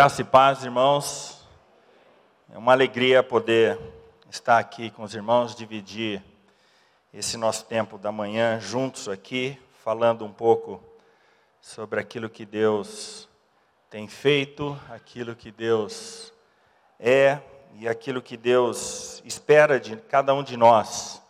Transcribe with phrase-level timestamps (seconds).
[0.00, 1.46] Graça e paz, irmãos.
[2.50, 3.78] É uma alegria poder
[4.30, 6.24] estar aqui com os irmãos, dividir
[7.12, 10.82] esse nosso tempo da manhã juntos aqui, falando um pouco
[11.60, 13.28] sobre aquilo que Deus
[13.90, 16.32] tem feito, aquilo que Deus
[16.98, 17.38] é
[17.74, 21.20] e aquilo que Deus espera de cada um de nós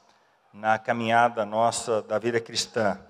[0.55, 3.00] na caminhada nossa da vida cristã.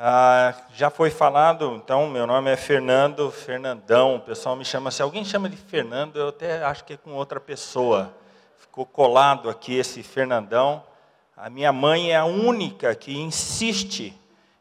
[0.00, 5.02] Ah, já foi falado, então, meu nome é Fernando, Fernandão, o pessoal me chama, se
[5.02, 8.14] alguém chama de Fernando, eu até acho que é com outra pessoa.
[8.58, 10.84] Ficou colado aqui esse Fernandão.
[11.36, 14.16] A minha mãe é a única que insiste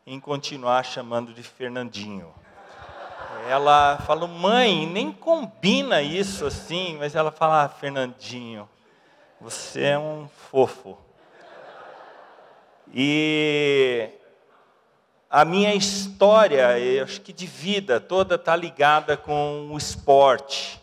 [0.07, 2.33] em continuar chamando de Fernandinho.
[3.47, 8.67] Ela falou, mãe, nem combina isso assim, mas ela fala, ah, Fernandinho,
[9.39, 10.97] você é um fofo.
[12.91, 14.16] E
[15.29, 20.81] a minha história, eu acho que de vida toda está ligada com o esporte.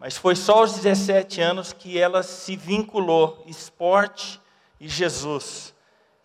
[0.00, 4.40] Mas foi só aos 17 anos que ela se vinculou, esporte
[4.80, 5.72] e Jesus.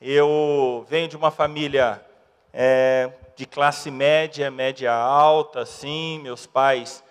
[0.02, 2.04] Eu venho de uma família
[2.52, 7.04] é, de classe média, média alta, assim, meus pais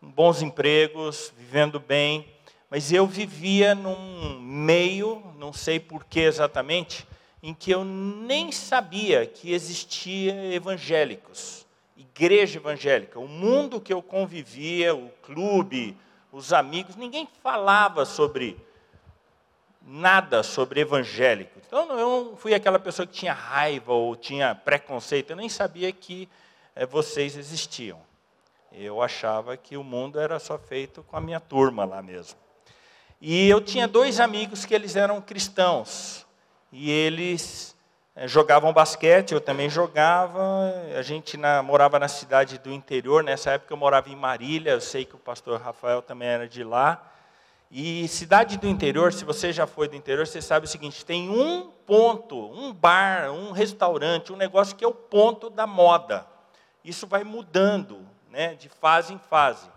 [0.00, 2.32] com bons empregos, vivendo bem,
[2.70, 7.06] mas eu vivia num meio, não sei por que exatamente,
[7.46, 11.64] em que eu nem sabia que existia evangélicos,
[11.96, 13.20] igreja evangélica.
[13.20, 15.96] O mundo que eu convivia, o clube,
[16.32, 18.58] os amigos, ninguém falava sobre
[19.80, 21.60] nada sobre evangélico.
[21.64, 25.92] Então eu não fui aquela pessoa que tinha raiva ou tinha preconceito, eu nem sabia
[25.92, 26.28] que
[26.74, 28.00] é, vocês existiam.
[28.72, 32.36] Eu achava que o mundo era só feito com a minha turma lá mesmo.
[33.20, 36.25] E eu tinha dois amigos que eles eram cristãos
[36.72, 37.76] e eles
[38.14, 40.72] é, jogavam basquete, eu também jogava.
[40.96, 44.80] A gente na, morava na cidade do interior, nessa época eu morava em Marília, eu
[44.80, 47.12] sei que o pastor Rafael também era de lá.
[47.70, 51.28] E cidade do interior, se você já foi do interior, você sabe o seguinte: tem
[51.28, 56.26] um ponto, um bar, um restaurante, um negócio que é o ponto da moda.
[56.84, 57.98] Isso vai mudando,
[58.30, 59.68] né, de fase em fase.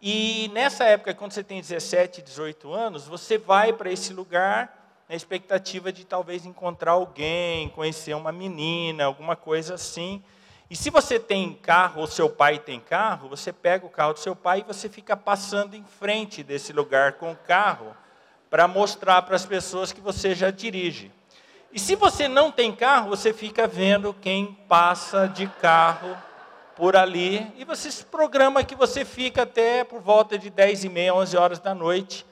[0.00, 5.14] E nessa época, quando você tem 17, 18 anos, você vai para esse lugar na
[5.14, 10.22] expectativa de talvez encontrar alguém, conhecer uma menina, alguma coisa assim.
[10.70, 14.18] E se você tem carro, ou seu pai tem carro, você pega o carro do
[14.18, 17.94] seu pai e você fica passando em frente desse lugar com o carro
[18.48, 21.12] para mostrar para as pessoas que você já dirige.
[21.72, 26.16] E se você não tem carro, você fica vendo quem passa de carro
[26.76, 30.88] por ali e você se programa que você fica até por volta de 10 e
[30.88, 32.24] meia, 11 horas da noite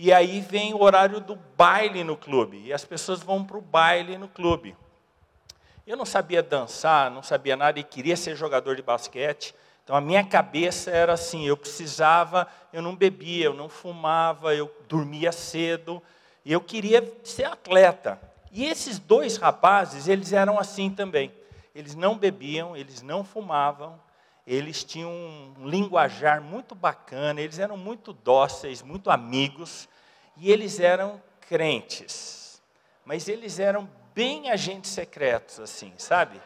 [0.00, 2.62] e aí vem o horário do baile no clube.
[2.64, 4.76] E as pessoas vão para o baile no clube.
[5.84, 9.52] Eu não sabia dançar, não sabia nada e queria ser jogador de basquete.
[9.82, 14.72] Então a minha cabeça era assim: eu precisava, eu não bebia, eu não fumava, eu
[14.88, 16.00] dormia cedo.
[16.44, 18.20] E eu queria ser atleta.
[18.52, 21.32] E esses dois rapazes, eles eram assim também.
[21.74, 24.00] Eles não bebiam, eles não fumavam,
[24.48, 29.86] eles tinham um linguajar muito bacana, eles eram muito dóceis, muito amigos,
[30.38, 32.62] e eles eram crentes.
[33.04, 36.40] Mas eles eram bem agentes secretos, assim, sabe?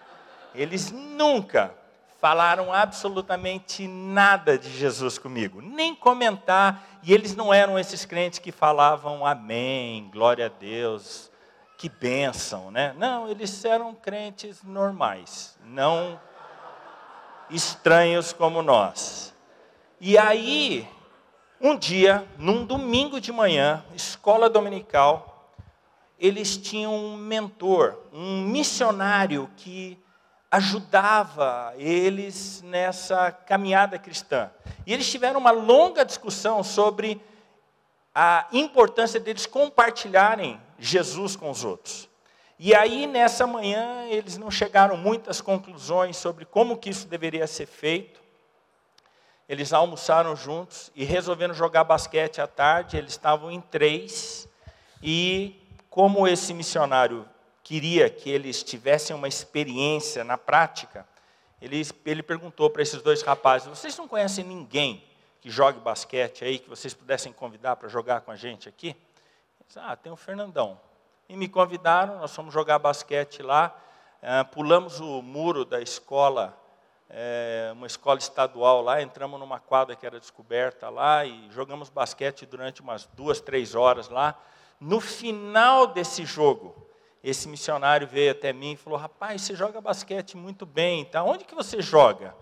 [0.52, 1.72] Eles nunca
[2.20, 8.50] falaram absolutamente nada de Jesus comigo, nem comentar, e eles não eram esses crentes que
[8.50, 11.30] falavam amém, glória a Deus,
[11.78, 12.94] que bênção, né?
[12.98, 16.20] Não, eles eram crentes normais, não
[17.50, 19.34] estranhos como nós.
[20.00, 20.88] E aí,
[21.60, 25.54] um dia, num domingo de manhã, escola dominical,
[26.18, 29.98] eles tinham um mentor, um missionário que
[30.50, 34.50] ajudava eles nessa caminhada cristã.
[34.86, 37.20] E eles tiveram uma longa discussão sobre
[38.14, 42.11] a importância deles compartilharem Jesus com os outros.
[42.64, 47.66] E aí, nessa manhã, eles não chegaram muitas conclusões sobre como que isso deveria ser
[47.66, 48.22] feito.
[49.48, 52.96] Eles almoçaram juntos e resolveram jogar basquete à tarde.
[52.96, 54.48] Eles estavam em três.
[55.02, 55.60] E
[55.90, 57.28] como esse missionário
[57.64, 61.04] queria que eles tivessem uma experiência na prática,
[61.60, 65.04] ele, ele perguntou para esses dois rapazes: Vocês não conhecem ninguém
[65.40, 68.94] que jogue basquete aí, que vocês pudessem convidar para jogar com a gente aqui?
[69.60, 70.78] Eles, ah, tem o Fernandão
[71.32, 73.74] e me convidaram, nós fomos jogar basquete lá,
[74.20, 76.54] é, pulamos o muro da escola,
[77.08, 82.44] é, uma escola estadual lá, entramos numa quadra que era descoberta lá e jogamos basquete
[82.44, 84.38] durante umas duas, três horas lá.
[84.78, 86.86] No final desse jogo,
[87.24, 91.24] esse missionário veio até mim e falou: Rapaz, você joga basquete muito bem, tá?
[91.24, 92.36] Onde que você joga?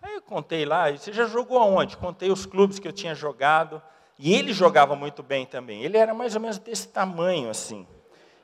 [0.00, 1.96] Aí eu contei lá, você já jogou aonde?
[1.96, 3.82] Contei os clubes que eu tinha jogado.
[4.16, 5.82] E ele jogava muito bem também.
[5.82, 7.86] Ele era mais ou menos desse tamanho assim.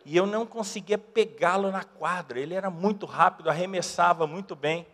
[0.05, 2.39] E eu não conseguia pegá-lo na quadra.
[2.39, 4.87] Ele era muito rápido, arremessava muito bem.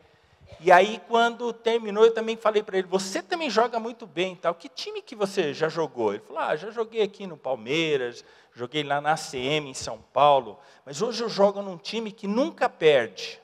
[0.58, 4.54] E aí, quando terminou, eu também falei para ele: Você também joga muito bem, tal.
[4.54, 6.12] Que time que você já jogou?
[6.12, 8.24] Ele falou: Ah, já joguei aqui no Palmeiras,
[8.54, 12.68] joguei lá na ACM em São Paulo, mas hoje eu jogo num time que nunca
[12.68, 13.40] perde.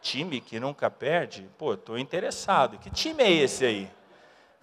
[0.00, 1.48] Time que nunca perde?
[1.58, 2.78] Pô, estou interessado.
[2.78, 3.90] Que time é esse aí?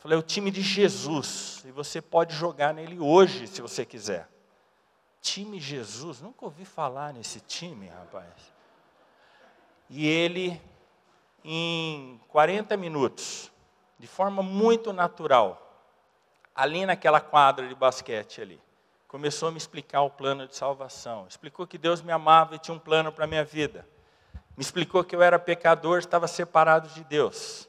[0.06, 1.64] Falei, é o time de Jesus.
[1.66, 4.30] E você pode jogar nele hoje, se você quiser.
[5.20, 6.22] Time Jesus?
[6.22, 8.32] Nunca ouvi falar nesse time, rapaz.
[9.90, 10.62] E ele,
[11.44, 13.52] em 40 minutos,
[13.98, 15.82] de forma muito natural,
[16.54, 18.62] ali naquela quadra de basquete ali,
[19.08, 21.26] começou a me explicar o plano de salvação.
[21.28, 23.88] Explicou que Deus me amava e tinha um plano para a minha vida.
[24.56, 27.68] Me explicou que eu era pecador, estava separado de Deus.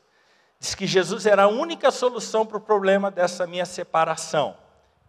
[0.59, 4.57] Diz que Jesus era a única solução para o problema dessa minha separação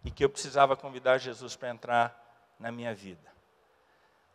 [0.04, 3.28] e que eu precisava convidar Jesus para entrar na minha vida.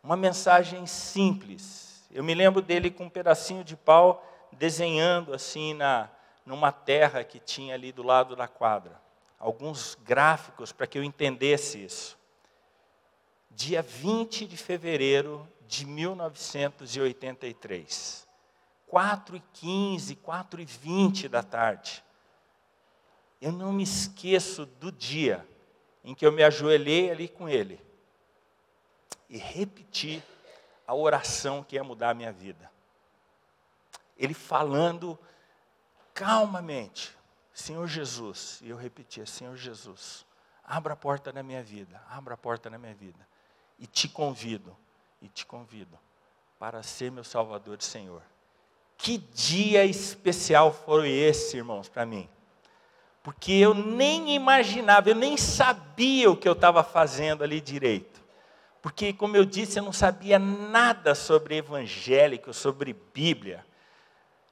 [0.01, 2.03] Uma mensagem simples.
[2.11, 6.09] Eu me lembro dele com um pedacinho de pau desenhando assim na
[6.45, 9.01] numa terra que tinha ali do lado da quadra.
[9.39, 12.17] Alguns gráficos para que eu entendesse isso.
[13.49, 18.27] Dia 20 de fevereiro de 1983.
[18.93, 22.03] 4 e 15, 4 e 20 da tarde.
[23.41, 25.43] Eu não me esqueço do dia
[26.03, 27.83] em que eu me ajoelhei ali com ele
[29.27, 30.21] e repeti
[30.85, 32.71] a oração que ia mudar a minha vida.
[34.15, 35.17] Ele falando
[36.13, 37.17] calmamente,
[37.51, 40.23] Senhor Jesus, e eu repetia, Senhor Jesus,
[40.63, 43.27] abra a porta da minha vida, abra a porta da minha vida,
[43.79, 44.77] e te convido,
[45.19, 45.97] e te convido
[46.59, 48.21] para ser meu Salvador e Senhor.
[49.03, 52.29] Que dia especial foi esse, irmãos, para mim.
[53.21, 58.23] Porque eu nem imaginava, eu nem sabia o que eu estava fazendo ali direito.
[58.81, 63.65] Porque, como eu disse, eu não sabia nada sobre evangélico, sobre Bíblia.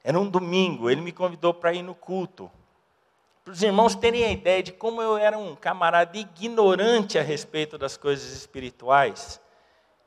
[0.04, 2.50] Era um domingo, ele me convidou para ir no culto.
[3.42, 7.78] Para os irmãos terem a ideia de como eu era um camarada ignorante a respeito
[7.78, 9.40] das coisas espirituais.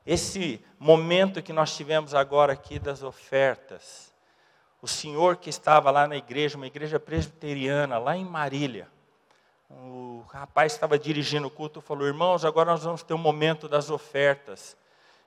[0.06, 4.14] Esse momento que nós tivemos agora aqui das ofertas,
[4.86, 8.86] o senhor que estava lá na igreja, uma igreja presbiteriana, lá em Marília,
[9.68, 13.90] o rapaz estava dirigindo o culto falou: Irmãos, agora nós vamos ter um momento das
[13.90, 14.76] ofertas.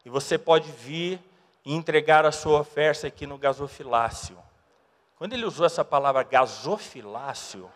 [0.05, 1.19] E você pode vir
[1.65, 4.37] e entregar a sua oferta aqui no gasofilácio.
[5.17, 7.69] Quando ele usou essa palavra gasofilácio,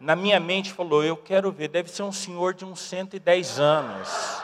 [0.00, 4.42] na minha mente falou: Eu quero ver, deve ser um senhor de uns 110 anos.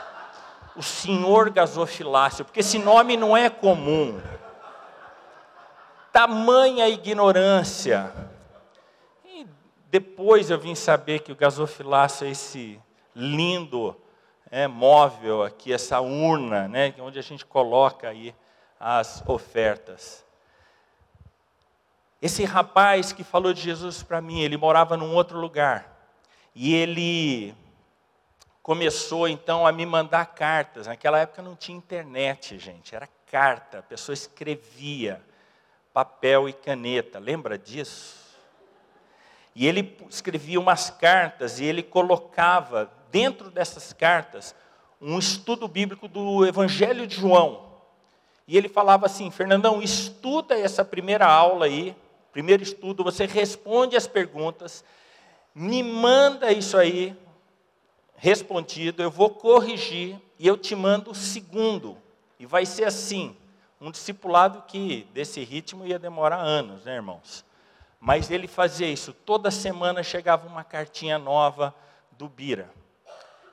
[0.77, 4.21] O senhor gasofilácio, porque esse nome não é comum
[6.11, 8.13] tamanha ignorância.
[9.25, 9.47] E
[9.89, 12.79] depois eu vim saber que o gasofilácio é esse
[13.15, 13.95] lindo
[14.49, 18.35] é, móvel aqui, essa urna, né, onde a gente coloca aí
[18.79, 20.25] as ofertas.
[22.21, 25.89] Esse rapaz que falou de Jesus para mim, ele morava num outro lugar.
[26.53, 27.55] E ele
[28.61, 30.85] começou então a me mandar cartas.
[30.85, 35.21] Naquela época não tinha internet, gente, era carta, a pessoa escrevia
[35.93, 38.21] papel e caneta, lembra disso?
[39.53, 44.55] E ele escrevia umas cartas e ele colocava dentro dessas cartas
[45.01, 47.71] um estudo bíblico do Evangelho de João.
[48.47, 51.95] E ele falava assim: Fernandão, estuda essa primeira aula aí,
[52.31, 54.85] primeiro estudo, você responde as perguntas,
[55.53, 57.15] me manda isso aí
[58.15, 61.97] respondido, eu vou corrigir e eu te mando o segundo.
[62.39, 63.35] E vai ser assim:
[63.81, 67.43] um discipulado que desse ritmo ia demorar anos, né, irmãos?
[67.99, 71.73] Mas ele fazia isso, toda semana chegava uma cartinha nova
[72.11, 72.69] do Bira.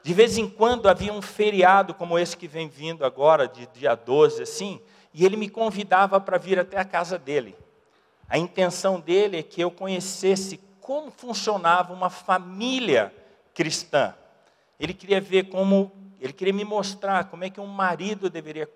[0.03, 3.95] De vez em quando havia um feriado como esse que vem vindo agora, de dia
[3.95, 4.81] 12, assim,
[5.15, 7.57] e ele me convidava para vir até a casa dele.
[8.29, 13.15] A intenção dele é que eu conhecesse como funcionava uma família
[13.55, 14.15] cristã.
[14.79, 18.69] Ele queria ver como, ele queria me mostrar como é que um marido deveria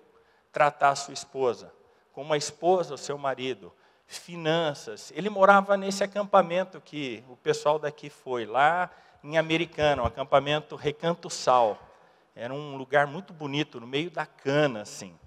[0.53, 1.73] tratar a sua esposa,
[2.13, 3.73] como uma esposa o seu marido,
[4.07, 5.11] finanças.
[5.15, 8.89] Ele morava nesse acampamento que o pessoal daqui foi, lá
[9.23, 11.79] em Americana, um acampamento Recanto Sal.
[12.35, 15.17] Era um lugar muito bonito, no meio da cana, assim.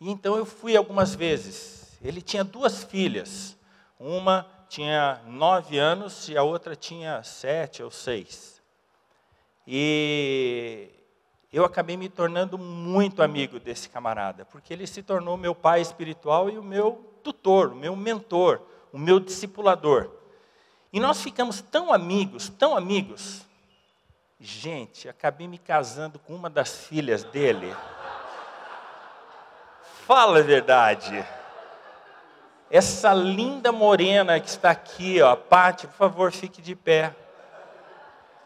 [0.00, 1.98] E então eu fui algumas vezes.
[2.02, 3.56] Ele tinha duas filhas.
[3.98, 8.60] Uma tinha nove anos e a outra tinha sete ou seis.
[9.66, 10.90] E
[11.52, 16.48] eu acabei me tornando muito amigo desse camarada, porque ele se tornou meu pai espiritual
[16.48, 20.10] e o meu tutor, o meu mentor, o meu discipulador.
[20.90, 23.42] E nós ficamos tão amigos, tão amigos.
[24.40, 27.74] Gente, acabei me casando com uma das filhas dele.
[30.06, 31.24] Fala a verdade.
[32.70, 37.14] Essa linda morena que está aqui, ó, Pati, por favor, fique de pé.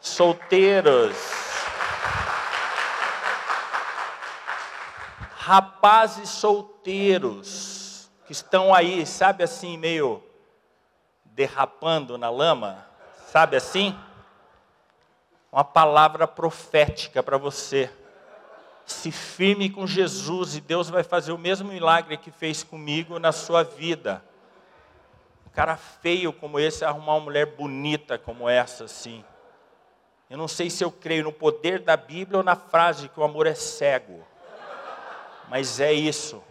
[0.00, 1.45] Solteiros.
[5.46, 10.20] Rapazes solteiros que estão aí, sabe assim, meio
[11.24, 12.84] derrapando na lama,
[13.28, 13.96] sabe assim?
[15.52, 17.88] Uma palavra profética para você.
[18.84, 23.30] Se firme com Jesus e Deus vai fazer o mesmo milagre que fez comigo na
[23.30, 24.24] sua vida.
[25.46, 29.24] Um cara feio como esse arrumar uma mulher bonita como essa, assim.
[30.28, 33.22] Eu não sei se eu creio no poder da Bíblia ou na frase que o
[33.22, 34.26] amor é cego.
[35.48, 36.42] Mas é isso.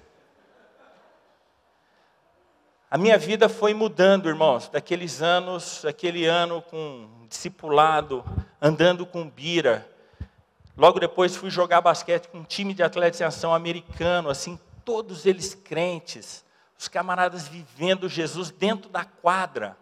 [2.89, 8.23] A minha vida foi mudando, irmãos, daqueles anos, aquele ano com discipulado,
[8.61, 9.89] andando com bira,
[10.77, 12.83] Logo depois fui jogar basquete com um time de
[13.23, 16.43] ação americano, assim, todos eles crentes,
[16.77, 19.77] os camaradas vivendo Jesus dentro da quadra.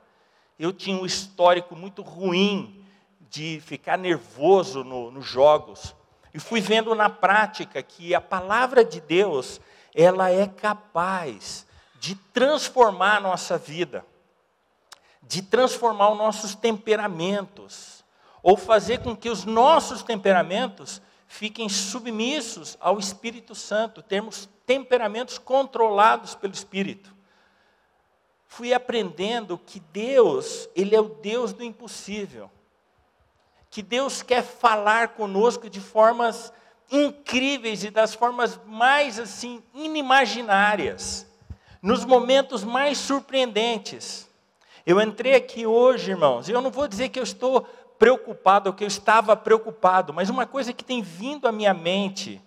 [0.60, 2.86] Eu tinha um histórico muito ruim
[3.28, 5.96] de ficar nervoso no, nos jogos.
[6.34, 9.62] E fui vendo na prática que a palavra de Deus,
[9.94, 11.66] ela é capaz
[12.00, 14.06] de transformar a nossa vida,
[15.22, 18.04] de transformar os nossos temperamentos
[18.42, 26.36] ou fazer com que os nossos temperamentos fiquem submissos ao Espírito Santo, termos temperamentos controlados
[26.36, 27.14] pelo Espírito.
[28.46, 32.52] Fui aprendendo que Deus, Ele é o Deus do impossível.
[33.74, 36.54] Que Deus quer falar conosco de formas
[36.92, 41.26] incríveis e das formas mais assim inimaginárias,
[41.82, 44.30] nos momentos mais surpreendentes.
[44.86, 47.62] Eu entrei aqui hoje, irmãos, e eu não vou dizer que eu estou
[47.98, 52.40] preocupado, ou que eu estava preocupado, mas uma coisa que tem vindo à minha mente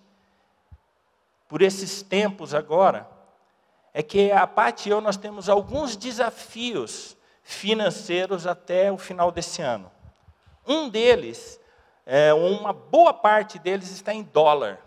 [1.49, 3.05] por esses tempos agora,
[3.93, 9.61] é que a Paty e eu nós temos alguns desafios financeiros até o final desse
[9.61, 9.91] ano.
[10.67, 11.59] Um deles,
[12.05, 14.79] é, uma boa parte deles está em dólar.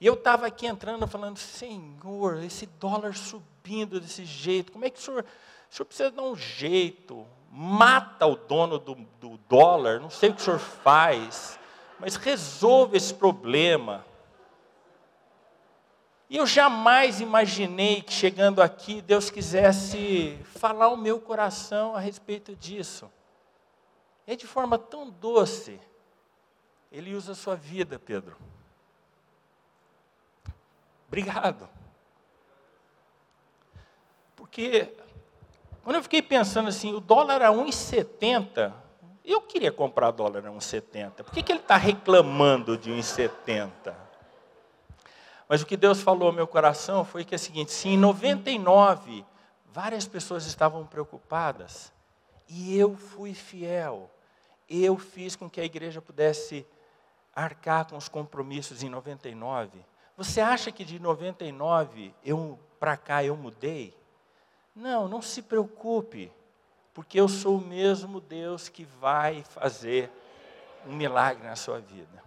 [0.00, 4.98] E eu estava aqui entrando falando, Senhor, esse dólar subindo desse jeito, como é que
[4.98, 5.24] o senhor,
[5.70, 10.34] o senhor precisa dar um jeito, mata o dono do, do dólar, não sei o
[10.34, 11.58] que o senhor faz,
[11.98, 14.04] mas resolve esse problema.
[16.28, 22.54] E eu jamais imaginei que chegando aqui Deus quisesse falar o meu coração a respeito
[22.56, 23.10] disso.
[24.26, 25.80] É de forma tão doce.
[26.90, 28.36] Ele usa a sua vida, Pedro.
[31.06, 31.68] Obrigado.
[34.34, 34.96] Porque
[35.82, 38.72] quando eu fiquei pensando assim, o dólar era 1,70,
[39.24, 41.22] eu queria comprar dólar a 1,70.
[41.22, 43.94] Por que, que ele está reclamando de 1,70?
[45.48, 47.96] Mas o que Deus falou ao meu coração foi que é o seguinte: se em
[47.96, 49.24] 99
[49.66, 51.92] várias pessoas estavam preocupadas,
[52.48, 54.10] e eu fui fiel,
[54.68, 56.66] eu fiz com que a igreja pudesse
[57.34, 59.78] arcar com os compromissos em 99.
[60.16, 63.94] Você acha que de 99 eu para cá eu mudei?
[64.74, 66.32] Não, não se preocupe,
[66.94, 70.10] porque eu sou o mesmo Deus que vai fazer
[70.86, 72.24] um milagre na sua vida.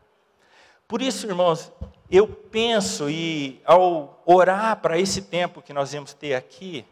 [0.87, 1.71] Por isso, irmãos,
[2.09, 6.85] eu penso e ao orar para esse tempo que nós vamos ter aqui,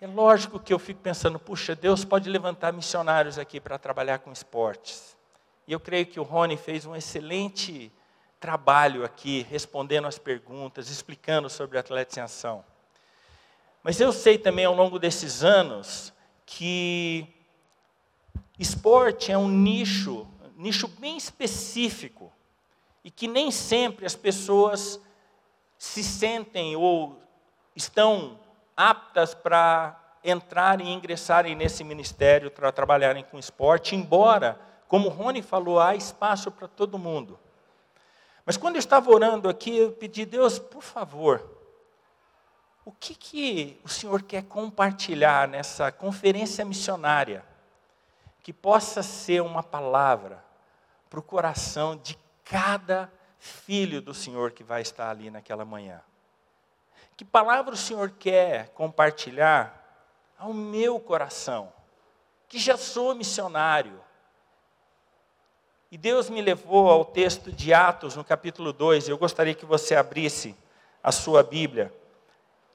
[0.00, 4.32] é lógico que eu fico pensando, puxa, Deus pode levantar missionários aqui para trabalhar com
[4.32, 5.14] esportes.
[5.68, 7.92] E eu creio que o Rony fez um excelente
[8.40, 12.64] trabalho aqui, respondendo as perguntas, explicando sobre atleta em ação.
[13.82, 16.14] Mas eu sei também ao longo desses anos
[16.46, 17.26] que
[18.58, 20.26] esporte é um nicho,
[20.56, 22.32] nicho bem específico,
[23.04, 24.98] e que nem sempre as pessoas
[25.76, 27.20] se sentem ou
[27.76, 28.40] estão
[28.80, 29.94] aptas para
[30.24, 34.58] entrarem e ingressarem nesse ministério para trabalharem com esporte, embora,
[34.88, 37.38] como o Rony falou, há espaço para todo mundo.
[38.44, 41.44] Mas quando eu estava orando aqui, eu pedi, Deus, por favor,
[42.82, 47.44] o que, que o Senhor quer compartilhar nessa conferência missionária?
[48.42, 50.42] Que possa ser uma palavra
[51.10, 56.00] para o coração de cada filho do Senhor que vai estar ali naquela manhã.
[57.20, 60.08] Que palavra o Senhor quer compartilhar
[60.38, 61.70] ao meu coração,
[62.48, 64.00] que já sou missionário,
[65.90, 69.06] E Deus me levou ao texto de Atos, no capítulo 2.
[69.06, 70.56] Eu gostaria que você abrisse
[71.02, 71.92] a sua Bíblia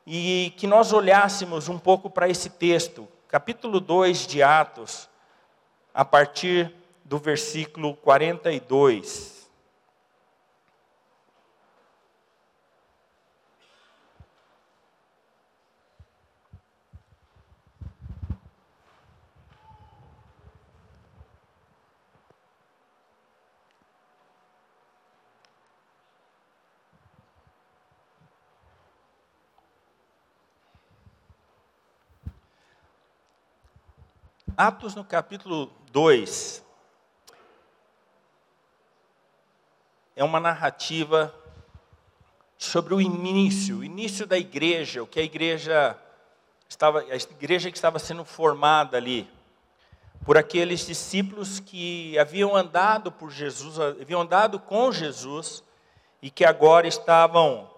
[0.05, 5.09] e que nós olhássemos um pouco para esse texto, capítulo 2 de Atos,
[5.91, 6.71] a partir
[7.03, 9.34] do versículo 42.
[34.57, 36.63] Atos no capítulo 2
[40.15, 41.35] é uma narrativa
[42.57, 45.99] sobre o início, o início da igreja, o que a igreja
[46.69, 49.29] estava, a igreja que estava sendo formada ali
[50.23, 55.65] por aqueles discípulos que haviam andado por Jesus, haviam andado com Jesus
[56.21, 57.69] e que agora estavam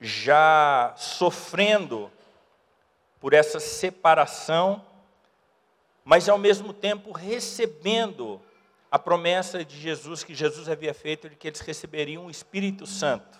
[0.00, 2.10] já sofrendo
[3.26, 4.86] por essa separação,
[6.04, 8.40] mas ao mesmo tempo recebendo
[8.88, 13.36] a promessa de Jesus que Jesus havia feito de que eles receberiam o Espírito Santo.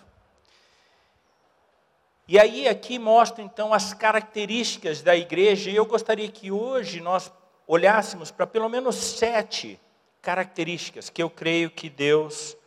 [2.27, 7.31] E aí aqui mostra então as características da igreja, e eu gostaria que hoje nós
[7.65, 9.79] olhássemos para pelo menos sete
[10.21, 12.57] características que eu creio que Deus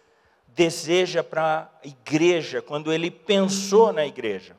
[0.48, 4.58] deseja para a igreja quando ele pensou na igreja.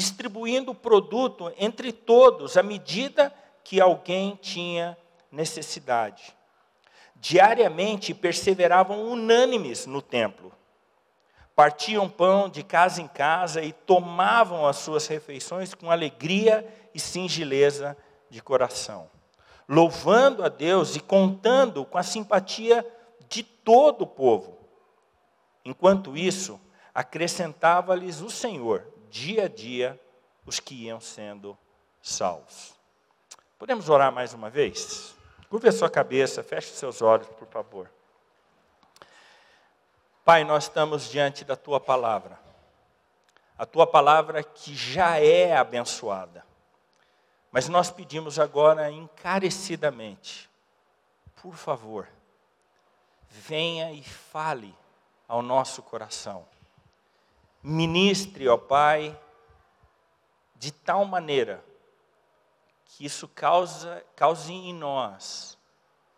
[0.00, 3.30] distribuindo o produto entre todos à medida
[3.62, 4.96] que alguém tinha
[5.30, 6.34] necessidade.
[7.16, 10.52] Diariamente perseveravam unânimes no templo.
[11.54, 17.94] Partiam pão de casa em casa e tomavam as suas refeições com alegria e singeleza
[18.30, 19.06] de coração,
[19.68, 22.86] louvando a Deus e contando com a simpatia
[23.28, 24.56] de todo o povo.
[25.62, 26.58] Enquanto isso,
[26.94, 30.00] acrescentava-lhes o Senhor dia a dia
[30.46, 31.58] os que iam sendo
[32.00, 32.74] salvos.
[33.58, 35.14] Podemos orar mais uma vez?
[35.48, 37.90] Curve a sua cabeça, feche seus olhos, por favor.
[40.24, 42.38] Pai, nós estamos diante da tua palavra.
[43.58, 46.46] A tua palavra que já é abençoada.
[47.50, 50.48] Mas nós pedimos agora encarecidamente,
[51.42, 52.06] por favor,
[53.28, 54.72] venha e fale
[55.26, 56.46] ao nosso coração
[57.62, 59.18] ministre, ó Pai,
[60.56, 61.64] de tal maneira
[62.84, 65.58] que isso causa, cause em nós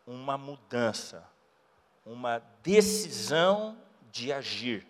[0.07, 1.29] uma mudança,
[2.05, 3.79] uma decisão
[4.11, 4.87] de agir.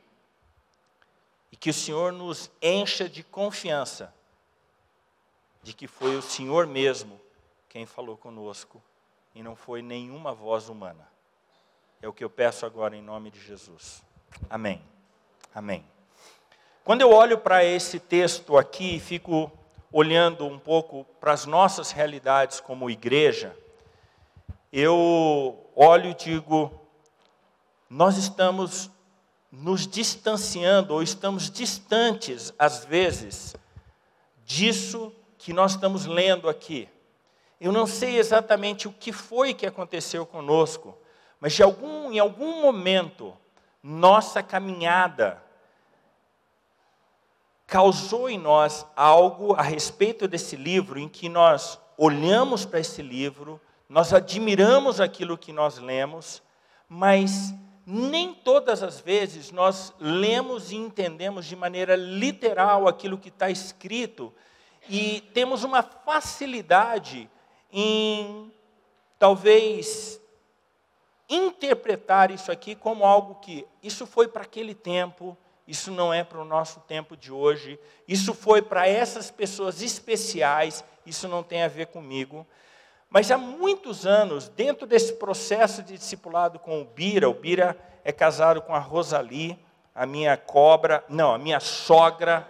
[1.50, 4.14] E que o Senhor nos encha de confiança
[5.62, 7.20] de que foi o Senhor mesmo
[7.68, 8.82] quem falou conosco
[9.34, 11.08] e não foi nenhuma voz humana.
[12.00, 14.02] É o que eu peço agora em nome de Jesus.
[14.50, 14.82] Amém.
[15.54, 15.86] Amém.
[16.84, 19.52] Quando eu olho para esse texto aqui e fico
[19.92, 23.56] olhando um pouco para as nossas realidades como igreja,
[24.72, 26.72] eu olho e digo:
[27.88, 28.90] nós estamos
[29.48, 33.54] nos distanciando, ou estamos distantes, às vezes,
[34.44, 36.88] disso que nós estamos lendo aqui.
[37.60, 40.98] Eu não sei exatamente o que foi que aconteceu conosco,
[41.38, 43.32] mas algum, em algum momento,
[43.80, 45.40] nossa caminhada
[47.72, 53.58] causou em nós algo a respeito desse livro em que nós olhamos para esse livro,
[53.88, 56.42] nós admiramos aquilo que nós lemos,
[56.86, 57.54] mas
[57.86, 64.34] nem todas as vezes nós lemos e entendemos de maneira literal aquilo que está escrito
[64.86, 67.26] e temos uma facilidade
[67.72, 68.52] em
[69.18, 70.20] talvez
[71.26, 76.40] interpretar isso aqui como algo que isso foi para aquele tempo, isso não é para
[76.40, 81.68] o nosso tempo de hoje, isso foi para essas pessoas especiais, isso não tem a
[81.68, 82.46] ver comigo.
[83.08, 88.10] Mas há muitos anos, dentro desse processo de discipulado com o Bira, o Bira é
[88.10, 89.58] casado com a Rosali,
[89.94, 92.48] a minha cobra, não, a minha sogra,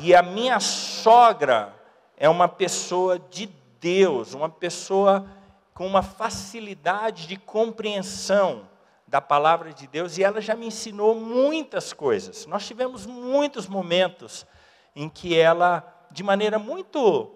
[0.00, 1.74] e a minha sogra
[2.16, 3.46] é uma pessoa de
[3.80, 5.26] Deus, uma pessoa
[5.74, 8.68] com uma facilidade de compreensão
[9.14, 12.46] da palavra de Deus e ela já me ensinou muitas coisas.
[12.46, 14.44] Nós tivemos muitos momentos
[14.92, 17.30] em que ela, de maneira muito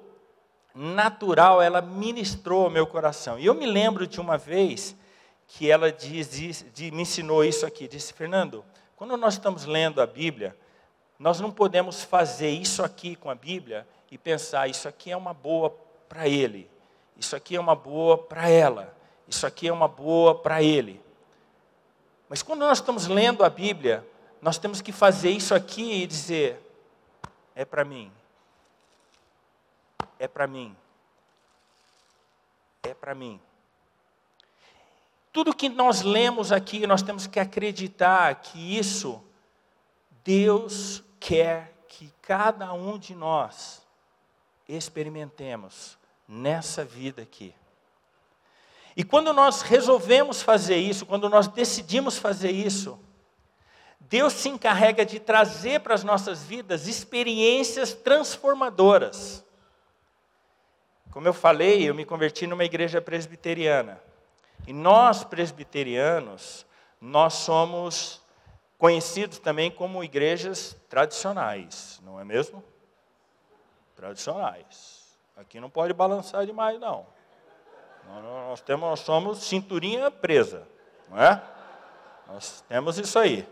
[0.75, 3.39] natural, ela ministrou ao meu coração.
[3.39, 4.97] E eu me lembro de uma vez
[5.47, 8.65] que ela diz, diz, de, me ensinou isso aqui, disse, Fernando,
[8.97, 10.57] quando nós estamos lendo a Bíblia,
[11.17, 15.33] nós não podemos fazer isso aqui com a Bíblia e pensar, isso aqui é uma
[15.33, 15.71] boa
[16.09, 16.69] para ele,
[17.17, 18.93] isso aqui é uma boa para ela,
[19.29, 21.07] isso aqui é uma boa para ele.
[22.29, 24.07] Mas quando nós estamos lendo a Bíblia,
[24.41, 26.61] nós temos que fazer isso aqui e dizer:
[27.55, 28.13] é para mim,
[30.19, 30.77] é para mim,
[32.83, 33.41] é para mim.
[35.33, 39.23] Tudo que nós lemos aqui, nós temos que acreditar que isso,
[40.25, 43.83] Deus quer que cada um de nós
[44.69, 47.55] experimentemos nessa vida aqui.
[48.99, 52.99] E quando nós resolvemos fazer isso, quando nós decidimos fazer isso,
[54.01, 59.45] Deus se encarrega de trazer para as nossas vidas experiências transformadoras.
[61.13, 64.03] Como eu falei, eu me converti numa igreja presbiteriana.
[64.67, 66.67] E nós presbiterianos,
[67.01, 68.21] nós somos
[68.79, 72.65] conhecidos também como igrejas tradicionais, não é mesmo?
[73.95, 75.17] Tradicionais.
[75.37, 77.07] Aqui não pode balançar demais, não.
[78.09, 80.67] Nós, temos, nós somos cinturinha presa,
[81.09, 81.43] não é?
[82.27, 83.47] Nós temos isso aí.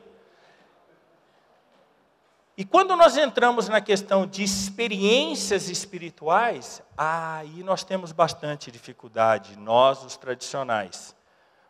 [2.57, 10.03] E quando nós entramos na questão de experiências espirituais, aí nós temos bastante dificuldade, nós,
[10.03, 11.15] os tradicionais.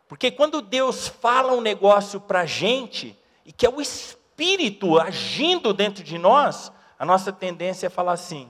[0.07, 5.73] Porque quando Deus fala um negócio para a gente, e que é o Espírito agindo
[5.73, 8.49] dentro de nós, a nossa tendência é falar assim: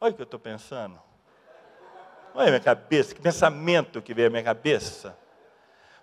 [0.00, 1.07] olha o que eu estou pensando.
[2.38, 5.18] Olha a minha cabeça, que pensamento que veio à minha cabeça.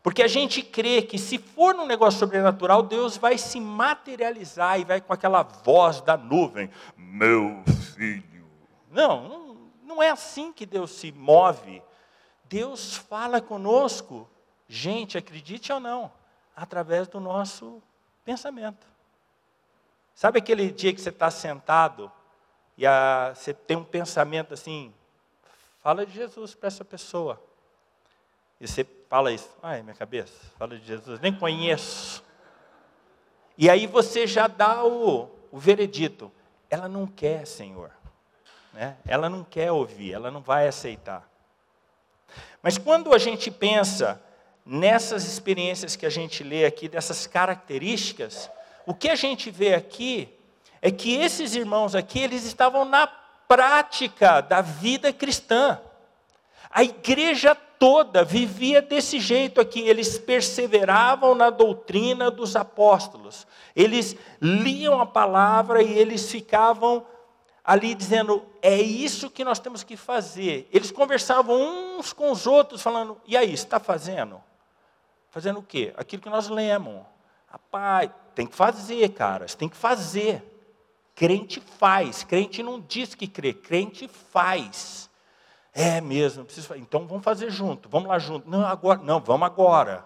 [0.03, 4.83] Porque a gente crê que se for num negócio sobrenatural, Deus vai se materializar e
[4.83, 7.63] vai com aquela voz da nuvem, meu
[7.95, 8.45] filho.
[8.91, 11.81] Não, não, é assim que Deus se move.
[12.43, 14.29] Deus fala conosco,
[14.67, 16.11] gente, acredite ou não,
[16.53, 17.81] através do nosso
[18.25, 18.85] pensamento.
[20.13, 22.11] Sabe aquele dia que você está sentado
[22.77, 24.93] e a, você tem um pensamento assim,
[25.85, 27.39] Fala de Jesus para essa pessoa.
[28.59, 32.23] E você fala isso, ai, minha cabeça, fala de Jesus, nem conheço.
[33.55, 36.31] E aí você já dá o, o veredito.
[36.71, 37.91] Ela não quer, Senhor.
[38.73, 38.97] Né?
[39.05, 41.29] Ela não quer ouvir, ela não vai aceitar.
[42.63, 44.19] Mas quando a gente pensa
[44.65, 48.49] nessas experiências que a gente lê aqui, dessas características,
[48.87, 50.35] o que a gente vê aqui
[50.81, 53.05] é que esses irmãos aqui, eles estavam na
[53.47, 55.79] prática da vida cristã.
[56.69, 64.99] A igreja toda vivia desse jeito aqui, eles perseveravam na doutrina dos apóstolos, eles liam
[64.99, 67.05] a palavra e eles ficavam
[67.63, 70.69] ali dizendo: é isso que nós temos que fazer.
[70.71, 74.41] Eles conversavam uns com os outros, falando: e aí, está fazendo?
[75.29, 75.93] Fazendo o quê?
[75.97, 77.03] Aquilo que nós lemos.
[77.47, 80.54] Rapaz, tem que fazer, cara, você tem que fazer.
[81.15, 85.09] Crente faz, crente não diz que crê, crente faz.
[85.73, 88.49] É mesmo, preciso Então vamos fazer junto, vamos lá junto.
[88.49, 90.05] Não, agora, não, vamos agora.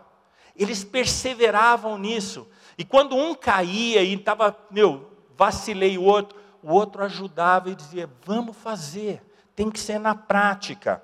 [0.56, 2.48] Eles perseveravam nisso.
[2.78, 8.10] E quando um caía e estava, meu, vacilei o outro, o outro ajudava e dizia:
[8.24, 9.22] "Vamos fazer,
[9.56, 11.02] tem que ser na prática".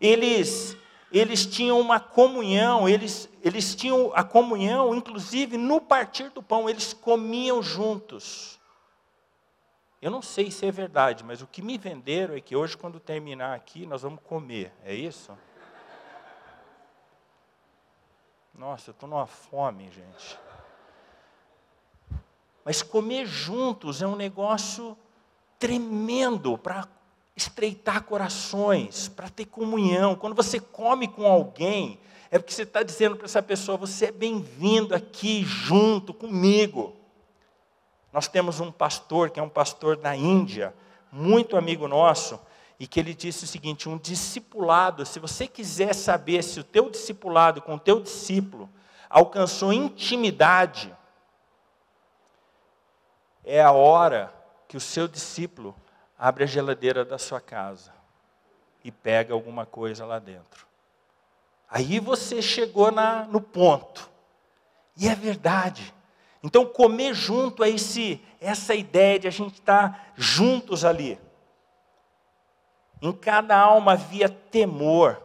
[0.00, 0.76] Eles
[1.12, 6.92] eles tinham uma comunhão, eles, eles tinham a comunhão, inclusive no partir do pão, eles
[6.92, 8.58] comiam juntos.
[10.04, 13.00] Eu não sei se é verdade, mas o que me venderam é que hoje, quando
[13.00, 14.70] terminar aqui, nós vamos comer.
[14.84, 15.32] É isso?
[18.52, 20.38] Nossa, eu estou numa fome, gente.
[22.62, 24.94] Mas comer juntos é um negócio
[25.58, 26.86] tremendo para
[27.34, 30.16] estreitar corações, para ter comunhão.
[30.16, 31.98] Quando você come com alguém,
[32.30, 36.94] é porque você está dizendo para essa pessoa: você é bem-vindo aqui junto comigo.
[38.14, 40.72] Nós temos um pastor, que é um pastor da Índia,
[41.10, 42.38] muito amigo nosso,
[42.78, 46.88] e que ele disse o seguinte: um discipulado, se você quiser saber se o teu
[46.88, 48.70] discipulado com o teu discípulo
[49.10, 50.96] alcançou intimidade,
[53.42, 54.32] é a hora
[54.68, 55.74] que o seu discípulo
[56.16, 57.92] abre a geladeira da sua casa
[58.84, 60.68] e pega alguma coisa lá dentro.
[61.68, 64.08] Aí você chegou na, no ponto.
[64.96, 65.92] E é verdade.
[66.44, 71.18] Então, comer junto é esse, essa ideia de a gente estar juntos ali.
[73.00, 75.22] Em cada alma havia temor.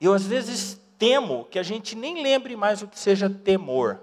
[0.00, 4.00] Eu às vezes temo que a gente nem lembre mais o que seja temor.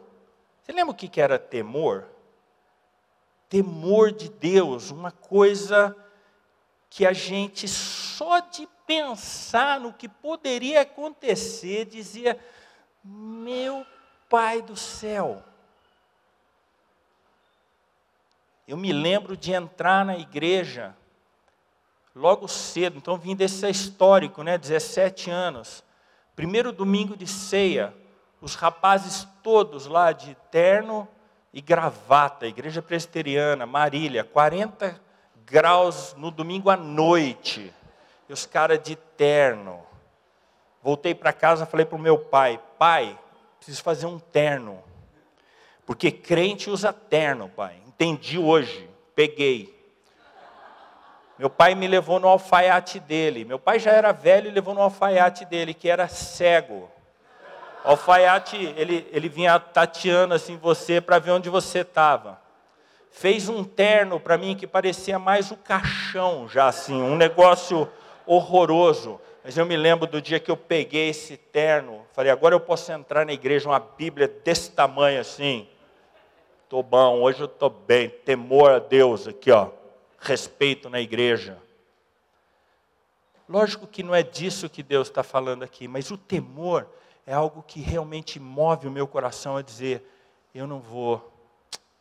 [0.62, 2.10] Você lembra o que era temor?
[3.48, 5.96] Temor de Deus, uma coisa
[6.90, 12.38] que a gente só de pensar no que poderia acontecer dizia:
[13.02, 13.86] Meu
[14.30, 15.44] Pai do céu.
[18.68, 20.96] Eu me lembro de entrar na igreja
[22.16, 25.84] logo cedo, então vim desse histórico, né, 17 anos.
[26.36, 27.94] Primeiro domingo de ceia,
[28.42, 31.08] os rapazes todos lá de terno
[31.54, 35.00] e gravata, igreja presbiteriana, Marília, 40
[35.46, 37.74] graus no domingo à noite.
[38.28, 39.82] E os caras de terno.
[40.82, 43.18] Voltei para casa, falei para o meu pai: pai,
[43.65, 44.84] preciso fazer um terno.
[45.88, 47.75] Porque crente usa terno, pai.
[47.88, 49.73] Entendi hoje, peguei.
[51.38, 53.43] Meu pai me levou no alfaiate dele.
[53.43, 56.89] Meu pai já era velho e levou no alfaiate dele, que era cego.
[57.84, 62.39] O alfaiate, ele, ele vinha tateando assim você para ver onde você estava.
[63.12, 67.89] Fez um terno para mim que parecia mais o caixão, já assim, um negócio
[68.25, 69.19] horroroso.
[69.46, 72.92] Mas eu me lembro do dia que eu peguei esse terno, falei, agora eu posso
[72.92, 75.70] entrar na igreja, uma Bíblia desse tamanho assim.
[76.64, 79.70] Estou bom, hoje eu estou bem, temor a Deus aqui, ó
[80.20, 81.60] respeito na igreja.
[83.48, 86.90] Lógico que não é disso que Deus está falando aqui, mas o temor
[87.28, 90.04] é algo que realmente move o meu coração a dizer:
[90.56, 91.32] eu não vou,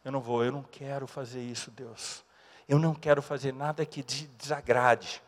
[0.03, 2.25] eu não vou, eu não quero fazer isso, Deus.
[2.67, 5.23] Eu não quero fazer nada que desagrade.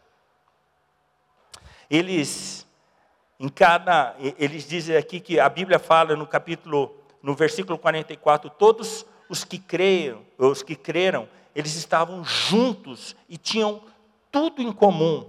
[1.91, 2.67] Eles,
[3.39, 9.07] em cada, eles dizem aqui que a Bíblia fala no capítulo, no versículo 44, todos
[9.29, 13.83] os que creiam, os que creram, eles estavam juntos e tinham
[14.31, 15.27] tudo em comum.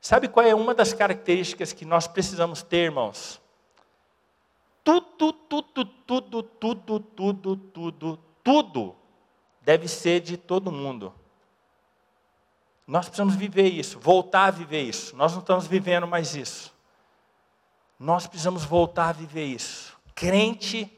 [0.00, 3.40] Sabe qual é uma das características que nós precisamos ter, irmãos?
[4.82, 6.42] Tudo, tudo, tudo, tudo,
[7.00, 8.96] tudo, tudo, tudo
[9.62, 11.14] deve ser de todo mundo.
[12.86, 15.16] Nós precisamos viver isso, voltar a viver isso.
[15.16, 16.74] Nós não estamos vivendo mais isso.
[17.98, 19.96] Nós precisamos voltar a viver isso.
[20.14, 20.92] Crente,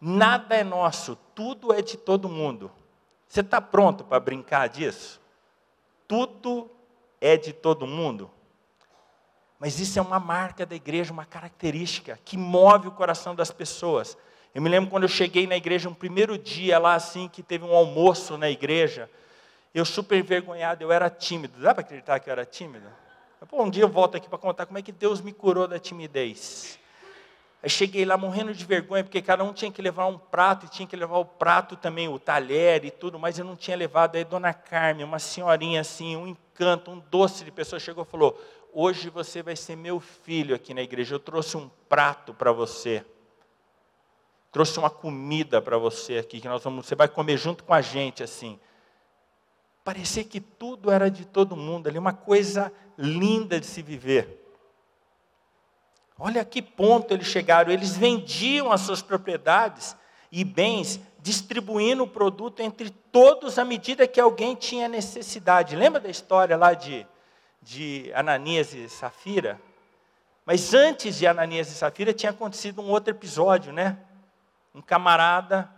[0.00, 2.70] nada é nosso, tudo é de todo mundo.
[3.26, 5.20] Você está pronto para brincar disso?
[6.06, 6.70] Tudo
[7.20, 8.30] é de todo mundo.
[9.58, 14.18] Mas isso é uma marca da igreja, uma característica que move o coração das pessoas.
[14.54, 17.64] Eu me lembro quando eu cheguei na igreja, um primeiro dia lá assim, que teve
[17.64, 19.08] um almoço na igreja,
[19.74, 21.60] eu super envergonhado, eu era tímido.
[21.60, 22.86] Dá para acreditar que eu era tímido?
[23.48, 25.78] Pô, um dia eu volto aqui para contar como é que Deus me curou da
[25.78, 26.78] timidez.
[27.62, 30.68] Aí cheguei lá morrendo de vergonha, porque cada um tinha que levar um prato, e
[30.68, 34.16] tinha que levar o prato também, o talher e tudo, mas eu não tinha levado.
[34.16, 38.40] Aí Dona Carmen, uma senhorinha assim, um encanto, um doce de pessoa, chegou e falou:
[38.72, 41.14] Hoje você vai ser meu filho aqui na igreja.
[41.14, 43.04] Eu trouxe um prato para você.
[44.50, 47.80] Trouxe uma comida para você aqui, que nós vamos, você vai comer junto com a
[47.80, 48.58] gente assim.
[49.84, 54.42] Parecia que tudo era de todo mundo ali, uma coisa linda de se viver.
[56.18, 57.72] Olha a que ponto eles chegaram.
[57.72, 59.96] Eles vendiam as suas propriedades
[60.30, 65.74] e bens, distribuindo o produto entre todos à medida que alguém tinha necessidade.
[65.74, 67.04] Lembra da história lá de,
[67.60, 69.60] de Ananias e Safira?
[70.46, 73.98] Mas antes de Ananias e Safira tinha acontecido um outro episódio, né?
[74.72, 75.68] Um camarada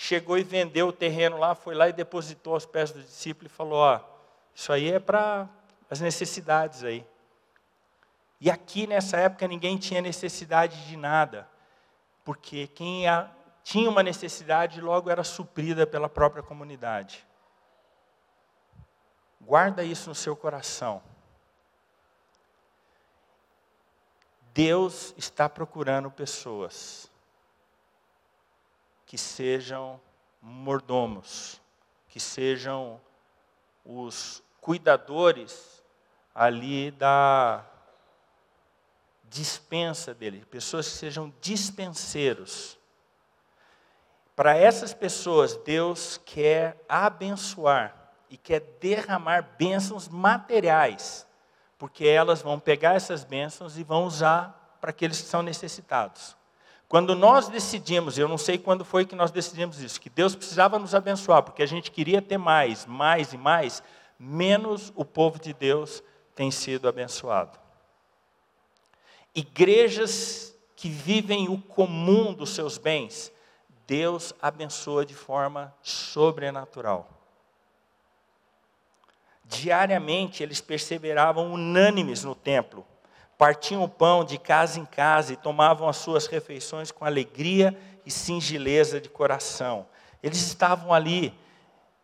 [0.00, 3.50] chegou e vendeu o terreno lá, foi lá e depositou aos pés do discípulo e
[3.50, 4.00] falou: Ó,
[4.54, 5.48] isso aí é para
[5.90, 7.04] as necessidades aí.
[8.40, 11.48] E aqui nessa época ninguém tinha necessidade de nada,
[12.24, 13.06] porque quem
[13.64, 17.26] tinha uma necessidade logo era suprida pela própria comunidade.
[19.40, 21.02] Guarda isso no seu coração.
[24.54, 27.10] Deus está procurando pessoas
[29.08, 29.98] que sejam
[30.40, 31.62] mordomos,
[32.08, 33.00] que sejam
[33.82, 35.82] os cuidadores
[36.34, 37.64] ali da
[39.24, 42.78] dispensa dele, pessoas que sejam dispenseiros.
[44.36, 51.26] Para essas pessoas, Deus quer abençoar e quer derramar bênçãos materiais,
[51.78, 56.37] porque elas vão pegar essas bênçãos e vão usar para aqueles que são necessitados.
[56.88, 60.78] Quando nós decidimos, eu não sei quando foi que nós decidimos isso, que Deus precisava
[60.78, 63.82] nos abençoar, porque a gente queria ter mais, mais e mais,
[64.18, 66.02] menos o povo de Deus
[66.34, 67.58] tem sido abençoado.
[69.34, 73.30] Igrejas que vivem o comum dos seus bens,
[73.86, 77.08] Deus abençoa de forma sobrenatural.
[79.44, 82.86] Diariamente eles perseveravam unânimes no templo,
[83.38, 88.10] partiam o pão de casa em casa e tomavam as suas refeições com alegria e
[88.10, 89.86] singeleza de coração.
[90.20, 91.32] Eles estavam ali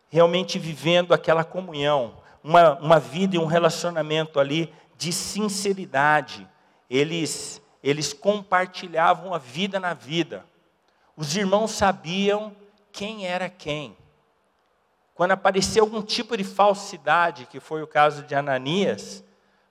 [0.09, 6.47] realmente vivendo aquela comunhão, uma, uma vida e um relacionamento ali de sinceridade.
[6.89, 10.45] Eles, eles compartilhavam a vida na vida.
[11.17, 12.55] Os irmãos sabiam
[12.93, 13.97] quem era quem.
[15.13, 19.23] Quando aparecia algum tipo de falsidade, que foi o caso de Ananias,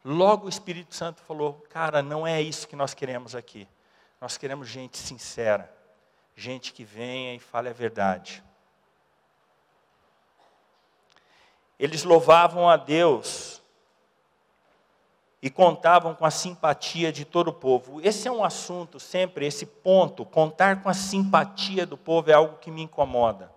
[0.05, 3.67] logo o Espírito Santo falou: Cara, não é isso que nós queremos aqui.
[4.21, 5.73] Nós queremos gente sincera,
[6.37, 8.43] gente que venha e fale a verdade.
[11.79, 13.63] Eles louvavam a Deus
[15.43, 18.01] e contavam com a simpatia de todo o povo.
[18.01, 22.57] Esse é um assunto sempre, esse ponto, contar com a simpatia do povo é algo
[22.57, 23.53] que me incomoda.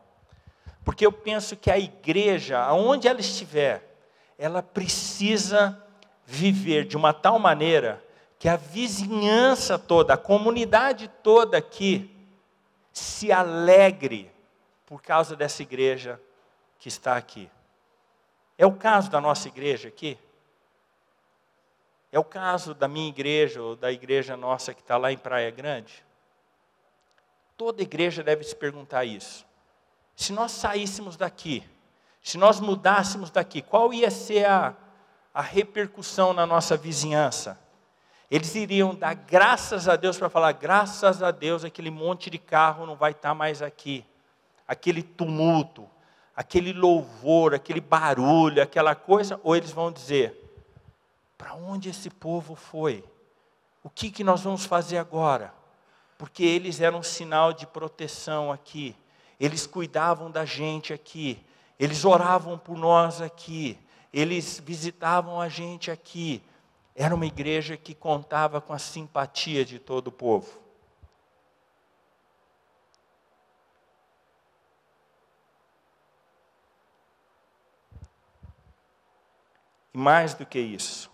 [0.83, 3.97] Porque eu penso que a igreja, aonde ela estiver,
[4.37, 5.81] ela precisa
[6.29, 8.03] viver de uma tal maneira
[8.37, 12.13] que a vizinhança toda, a comunidade toda aqui,
[12.91, 14.29] se alegre
[14.85, 16.21] por causa dessa igreja
[16.77, 17.49] que está aqui.
[18.57, 20.19] É o caso da nossa igreja aqui?
[22.11, 25.49] É o caso da minha igreja ou da igreja nossa que está lá em Praia
[25.49, 26.05] Grande?
[27.55, 29.45] Toda igreja deve se perguntar isso.
[30.15, 31.63] Se nós saíssemos daqui,
[32.21, 34.75] se nós mudássemos daqui, qual ia ser a,
[35.37, 37.59] a repercussão na nossa vizinhança?
[38.29, 42.87] Eles iriam dar graças a Deus para falar: graças a Deus, aquele monte de carro
[42.87, 44.03] não vai estar tá mais aqui,
[44.67, 45.87] aquele tumulto,
[46.35, 50.35] aquele louvor, aquele barulho, aquela coisa, ou eles vão dizer:
[51.37, 53.03] para onde esse povo foi?
[53.83, 55.53] O que, que nós vamos fazer agora?
[56.17, 58.95] Porque eles eram um sinal de proteção aqui,
[59.39, 61.45] eles cuidavam da gente aqui,
[61.77, 63.77] eles oravam por nós aqui,
[64.13, 66.41] eles visitavam a gente aqui.
[66.95, 70.67] Era uma igreja que contava com a simpatia de todo o povo.
[79.93, 81.09] E mais do que isso,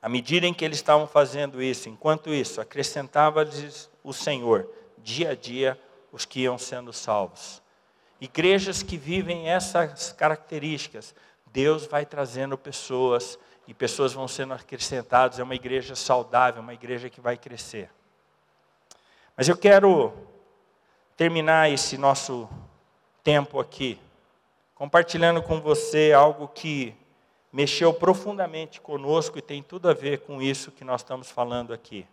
[0.00, 5.34] à medida em que eles estavam fazendo isso, enquanto isso, acrescentava-lhes o Senhor, dia a
[5.34, 5.78] dia,
[6.12, 7.60] os que iam sendo salvos.
[8.20, 11.14] Igrejas que vivem essas características,
[11.56, 15.38] Deus vai trazendo pessoas e pessoas vão sendo acrescentadas.
[15.38, 17.88] É uma igreja saudável, uma igreja que vai crescer.
[19.34, 20.12] Mas eu quero
[21.16, 22.46] terminar esse nosso
[23.24, 23.98] tempo aqui,
[24.74, 26.94] compartilhando com você algo que
[27.50, 32.06] mexeu profundamente conosco e tem tudo a ver com isso que nós estamos falando aqui.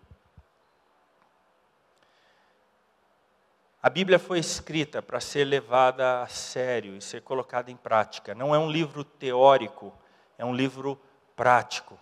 [3.84, 8.34] A Bíblia foi escrita para ser levada a sério e ser colocada em prática.
[8.34, 9.94] Não é um livro teórico,
[10.38, 10.98] é um livro
[11.36, 12.00] prático.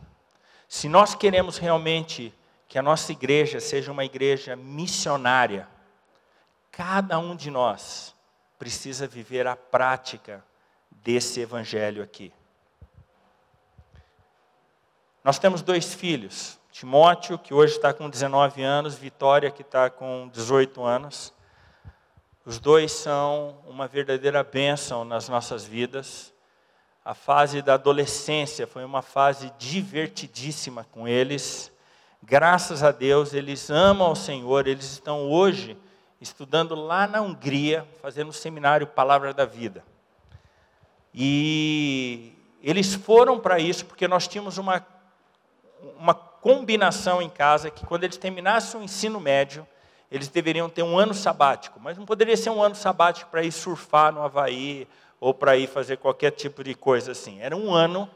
[0.70, 2.32] Se nós queremos realmente
[2.68, 5.68] que a nossa igreja seja uma igreja missionária,
[6.72, 8.16] cada um de nós
[8.60, 10.46] precisa viver a prática
[10.92, 12.32] desse evangelho aqui.
[15.24, 20.30] Nós temos dois filhos, Timóteo, que hoje está com 19 anos, Vitória, que está com
[20.32, 21.34] 18 anos.
[22.44, 26.34] Os dois são uma verdadeira bênção nas nossas vidas.
[27.06, 31.72] A fase da adolescência foi uma fase divertidíssima com eles.
[32.24, 35.78] Graças a Deus, eles amam o Senhor, eles estão hoje
[36.20, 39.84] estudando lá na Hungria, fazendo o seminário Palavra da Vida.
[41.14, 44.86] E eles foram para isso porque nós tínhamos uma
[45.98, 49.68] uma combinação em casa que quando eles terminassem o ensino médio,
[50.12, 53.52] eles deveriam ter um ano sabático, mas não poderia ser um ano sabático para ir
[53.52, 54.86] surfar no Havaí
[55.22, 57.40] ou para ir fazer qualquer tipo de coisa assim.
[57.40, 58.10] Era um ano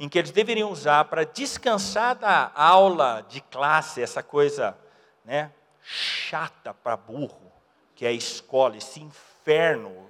[0.00, 4.76] em que eles deveriam usar para descansar da aula de classe, essa coisa
[5.24, 7.52] né, chata para burro,
[7.94, 10.08] que é a escola, esse inferno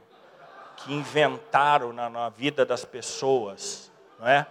[0.77, 4.47] que inventaram na, na vida das pessoas, não é?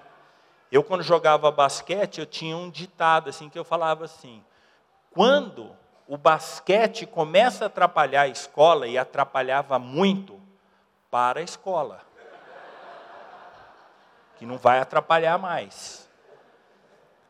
[0.69, 4.41] Eu, quando jogava basquete, eu tinha um ditado assim que eu falava assim:
[5.11, 5.75] quando
[6.11, 10.41] o basquete começa a atrapalhar a escola, e atrapalhava muito,
[11.09, 12.01] para a escola.
[14.35, 16.09] Que não vai atrapalhar mais.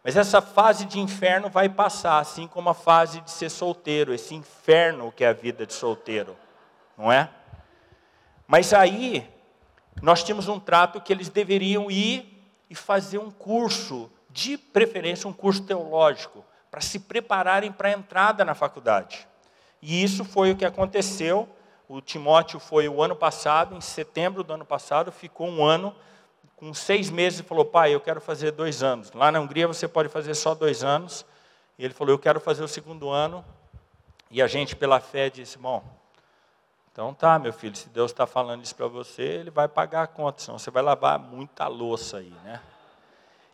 [0.03, 4.33] Mas essa fase de inferno vai passar, assim como a fase de ser solteiro, esse
[4.33, 6.35] inferno que é a vida de solteiro,
[6.97, 7.29] não é?
[8.47, 9.31] Mas aí,
[10.01, 15.33] nós tínhamos um trato que eles deveriam ir e fazer um curso, de preferência um
[15.33, 19.27] curso teológico, para se prepararem para a entrada na faculdade.
[19.81, 21.47] E isso foi o que aconteceu.
[21.89, 25.93] O Timóteo foi o ano passado, em setembro do ano passado, ficou um ano
[26.55, 29.11] com seis meses, falou: Pai, eu quero fazer dois anos.
[29.11, 31.25] Lá na Hungria você pode fazer só dois anos.
[31.77, 33.43] E ele falou: Eu quero fazer o segundo ano.
[34.29, 35.83] E a gente, pela fé, disse: Bom,
[36.91, 40.07] então tá, meu filho, se Deus está falando isso para você, Ele vai pagar a
[40.07, 42.61] conta, senão você vai lavar muita louça aí, né?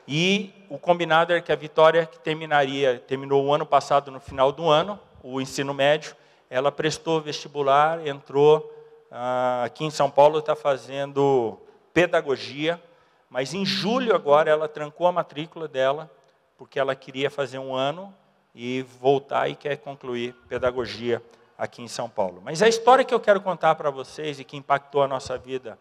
[0.08, 4.52] E o combinado era que a Vitória, que terminaria, terminou o ano passado, no final
[4.52, 6.16] do ano, o ensino médio,
[6.50, 8.74] ela prestou vestibular, entrou
[9.12, 11.60] ah, aqui em São Paulo, está fazendo
[11.94, 12.82] pedagogia,
[13.30, 16.10] mas em julho agora ela trancou a matrícula dela,
[16.58, 18.14] porque ela queria fazer um ano
[18.56, 21.22] e voltar e quer concluir pedagogia
[21.58, 22.42] aqui em São Paulo.
[22.44, 25.78] Mas a história que eu quero contar para vocês e que impactou a nossa vida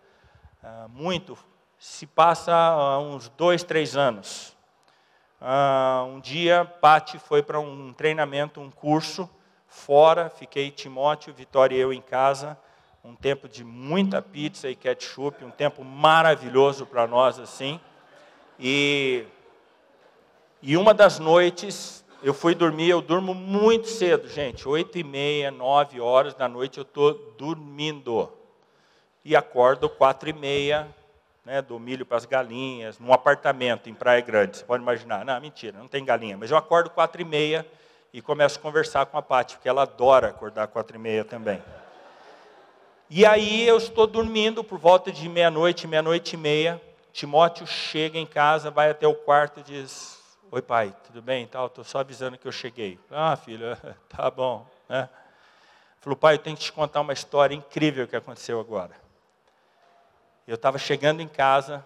[0.62, 1.38] uh, muito
[1.86, 4.56] se passa há uns dois, três anos.
[5.40, 9.30] Uh, um dia, Pati foi para um treinamento, um curso
[9.68, 12.58] fora, fiquei Timóteo, Vitória e eu em casa,
[13.04, 17.80] um tempo de muita pizza e ketchup, um tempo maravilhoso para nós assim.
[18.58, 19.24] E,
[20.60, 25.52] e uma das noites eu fui dormir, eu durmo muito cedo, gente, oito e meia,
[25.52, 28.30] nove horas da noite eu estou dormindo.
[29.24, 30.88] E acordo quatro e meia,
[31.46, 35.24] né, milho para as galinhas, num apartamento em Praia Grande, você pode imaginar.
[35.24, 37.64] Não, mentira, não tem galinha, mas eu acordo quatro e meia
[38.12, 41.62] e começo a conversar com a Paty, porque ela adora acordar quatro e meia também.
[43.08, 46.82] E aí eu estou dormindo por volta de meia-noite, meia-noite e meia,
[47.12, 50.20] Timóteo chega em casa, vai até o quarto e diz,
[50.50, 51.44] Oi, pai, tudo bem?
[51.44, 52.98] Estou só avisando que eu cheguei.
[53.08, 53.66] Ah, filho,
[54.10, 54.66] tá bom.
[54.88, 55.08] Né?
[56.00, 59.05] Falou, pai, eu tenho que te contar uma história incrível que aconteceu agora.
[60.46, 61.84] Eu estava chegando em casa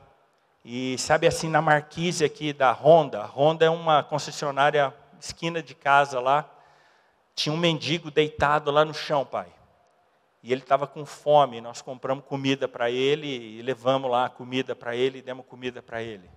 [0.62, 6.20] e, sabe assim, na marquise aqui da Honda, Honda é uma concessionária esquina de casa
[6.20, 6.46] lá,
[7.34, 9.48] tinha um mendigo deitado lá no chão, pai.
[10.42, 14.94] E ele estava com fome, nós compramos comida para ele e levamos lá comida para
[14.94, 16.30] ele e demos comida para ele.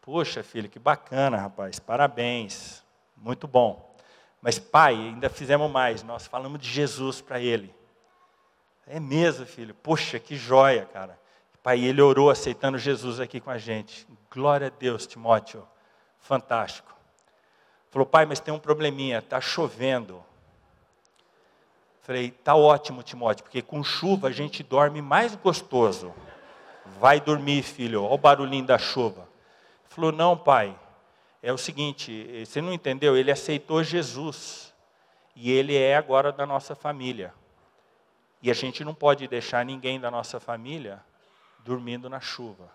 [0.00, 2.82] Poxa, filho, que bacana, rapaz, parabéns,
[3.16, 3.94] muito bom.
[4.42, 7.72] Mas, pai, ainda fizemos mais, nós falamos de Jesus para ele.
[8.86, 11.18] É mesmo, filho, poxa, que joia, cara.
[11.64, 14.06] Pai, ele orou aceitando Jesus aqui com a gente.
[14.30, 15.66] Glória a Deus, Timóteo,
[16.20, 16.94] fantástico.
[17.90, 20.22] Falou, pai, mas tem um probleminha, está chovendo.
[22.02, 26.14] Falei, tá ótimo, Timóteo, porque com chuva a gente dorme mais gostoso.
[27.00, 29.26] Vai dormir, filho, olha o barulhinho da chuva.
[29.88, 30.78] Falou: Não, pai,
[31.42, 33.16] é o seguinte, você não entendeu?
[33.16, 34.70] Ele aceitou Jesus
[35.34, 37.32] e ele é agora da nossa família.
[38.42, 41.02] E a gente não pode deixar ninguém da nossa família
[41.64, 42.70] dormindo na chuva.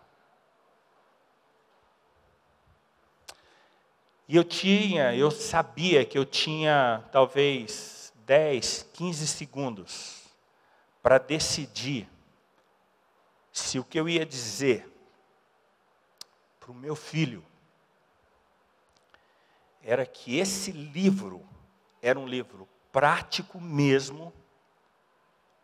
[4.27, 10.23] E eu tinha, eu sabia que eu tinha talvez 10, 15 segundos
[11.01, 12.07] para decidir
[13.51, 14.87] se o que eu ia dizer
[16.59, 17.43] para o meu filho
[19.81, 21.47] era que esse livro
[22.01, 24.33] era um livro prático mesmo,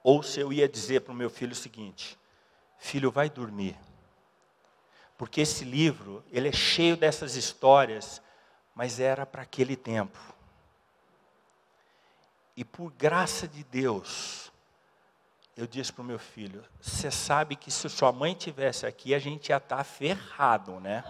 [0.04, 2.18] ou se eu ia dizer para o meu filho o seguinte:
[2.78, 3.78] filho, vai dormir.
[5.18, 8.22] Porque esse livro, ele é cheio dessas histórias,
[8.74, 10.20] mas era para aquele tempo.
[12.56, 14.52] E por graça de Deus,
[15.56, 19.20] eu disse para o meu filho: Você sabe que se sua mãe tivesse aqui, a
[19.20, 21.04] gente ia estar tá ferrado, né?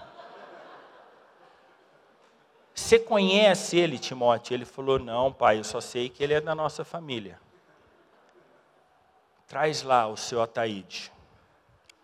[2.74, 4.53] Você conhece ele, Timóteo?
[4.53, 7.39] Ele falou: Não, pai, eu só sei que ele é da nossa família.
[9.47, 11.11] Traz lá o seu Ataíde.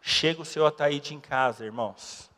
[0.01, 2.29] Chega o seu Ataíde em casa, irmãos.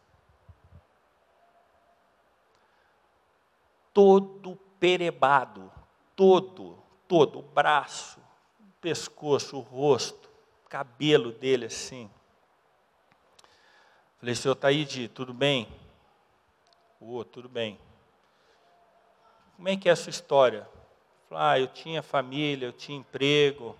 [3.93, 5.71] Todo perebado,
[6.15, 8.19] todo, todo, o braço,
[8.81, 10.29] pescoço, o rosto,
[10.67, 12.09] cabelo dele assim.
[14.17, 15.67] Falei, senhor Taíde, tudo bem?
[16.99, 17.79] Oh, tudo bem.
[19.55, 20.67] Como é que é a sua história?
[21.29, 23.77] Falei, ah, eu tinha família, eu tinha emprego,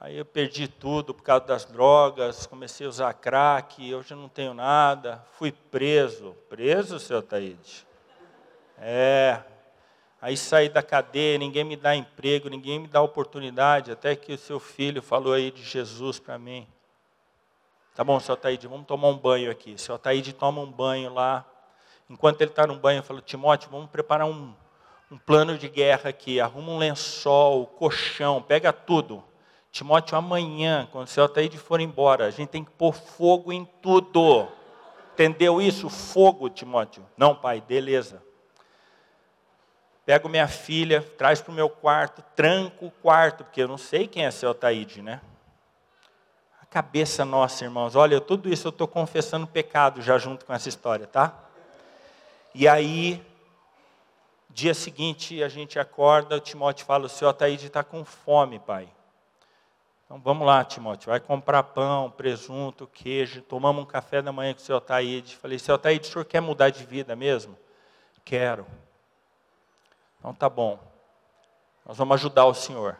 [0.00, 4.28] aí eu perdi tudo por causa das drogas, comecei a usar crack, hoje eu não
[4.28, 6.34] tenho nada, fui preso.
[6.48, 7.86] Preso, senhor Taíde?
[8.78, 9.42] É,
[10.24, 14.38] Aí saí da cadeia, ninguém me dá emprego, ninguém me dá oportunidade, até que o
[14.38, 16.66] seu filho falou aí de Jesus para mim.
[17.94, 19.76] Tá bom, seu Ataíde, vamos tomar um banho aqui.
[19.76, 21.44] Seu Ataíde toma um banho lá.
[22.08, 24.54] Enquanto ele está no banho, eu falo, Timóteo, vamos preparar um,
[25.10, 26.40] um plano de guerra aqui.
[26.40, 29.22] Arruma um lençol, colchão, pega tudo.
[29.74, 34.46] Timóteo, amanhã, quando seu Ataíde for embora, a gente tem que pôr fogo em tudo.
[35.12, 35.90] Entendeu isso?
[35.90, 37.04] Fogo, Timóteo.
[37.16, 38.22] Não, pai, beleza.
[40.06, 44.06] Pego minha filha, traz para o meu quarto, tranco o quarto, porque eu não sei
[44.06, 45.20] quem é seu Taíde, né?
[46.70, 47.96] cabeça nossa, irmãos.
[47.96, 51.34] Olha, tudo isso eu estou confessando pecado já junto com essa história, tá?
[52.54, 53.20] E aí,
[54.50, 58.88] dia seguinte, a gente acorda, o Timóteo fala, o senhor Ataíde está com fome, pai.
[60.04, 64.60] Então vamos lá, Timóteo, vai comprar pão, presunto, queijo, tomamos um café da manhã com
[64.60, 65.36] o senhor Ataíde.
[65.36, 67.56] Falei, senhor Ataíde, o senhor quer mudar de vida mesmo?
[68.24, 68.66] Quero.
[70.18, 70.78] Então tá bom,
[71.86, 72.98] nós vamos ajudar o senhor.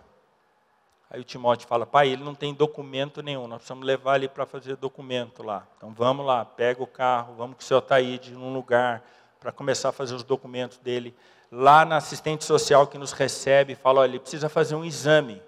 [1.10, 4.44] Aí o Timóteo fala, pai, ele não tem documento nenhum, nós precisamos levar ele para
[4.44, 5.66] fazer documento lá.
[5.76, 9.02] Então vamos lá, pega o carro, vamos com o seu Taíde num lugar
[9.38, 11.14] para começar a fazer os documentos dele.
[11.52, 15.40] Lá na assistente social que nos recebe, fala, olha, ele precisa fazer um exame.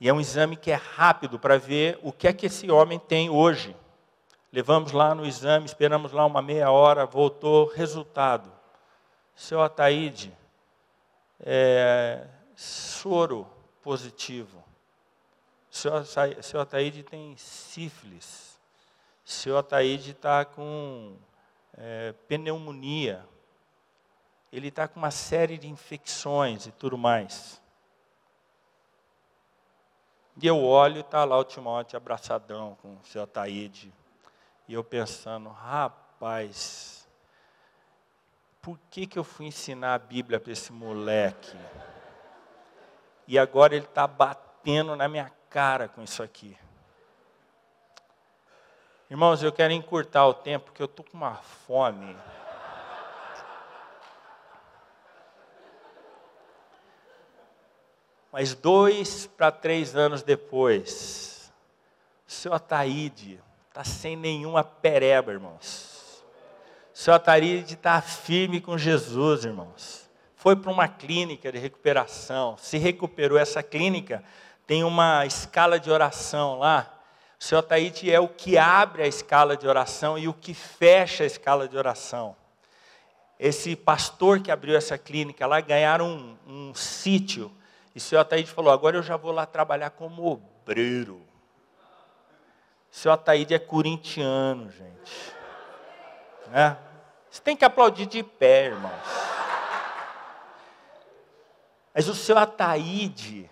[0.00, 2.98] E é um exame que é rápido para ver o que é que esse homem
[2.98, 3.76] tem hoje.
[4.50, 8.50] Levamos lá no exame, esperamos lá uma meia hora, voltou, resultado.
[9.36, 10.36] Seu Ataíde,
[11.38, 12.26] é,
[12.56, 13.46] soro
[13.82, 14.64] positivo.
[15.70, 15.92] Seu,
[16.42, 18.58] seu Ataíde tem sífilis.
[19.24, 21.14] Seu Ataíde está com
[21.76, 23.24] é, pneumonia.
[24.50, 27.59] Ele está com uma série de infecções e tudo mais.
[30.42, 33.92] E eu olho está lá o Timóteo abraçadão com o seu Ataíde.
[34.66, 37.06] E eu pensando, rapaz,
[38.62, 41.58] por que, que eu fui ensinar a Bíblia para esse moleque?
[43.28, 46.56] E agora ele está batendo na minha cara com isso aqui.
[49.10, 52.16] Irmãos, eu quero encurtar o tempo, porque eu estou com uma fome.
[58.32, 61.52] Mas dois para três anos depois,
[62.26, 66.24] o seu Ataíde está sem nenhuma pereba, irmãos.
[66.94, 70.08] O seu Ataíde está firme com Jesus, irmãos.
[70.36, 73.36] Foi para uma clínica de recuperação, se recuperou.
[73.36, 74.22] Essa clínica
[74.66, 76.98] tem uma escala de oração lá.
[77.38, 81.24] O seu Ataíde é o que abre a escala de oração e o que fecha
[81.24, 82.36] a escala de oração.
[83.38, 87.50] Esse pastor que abriu essa clínica lá ganharam um, um sítio.
[87.94, 91.22] E seu Ataíde falou: agora eu já vou lá trabalhar como obreiro.
[92.90, 95.34] Seu Ataíde é corintiano, gente.
[96.48, 96.76] Né?
[97.30, 99.30] Você tem que aplaudir de pé, irmãos.
[101.94, 103.50] Mas o seu Ataíde,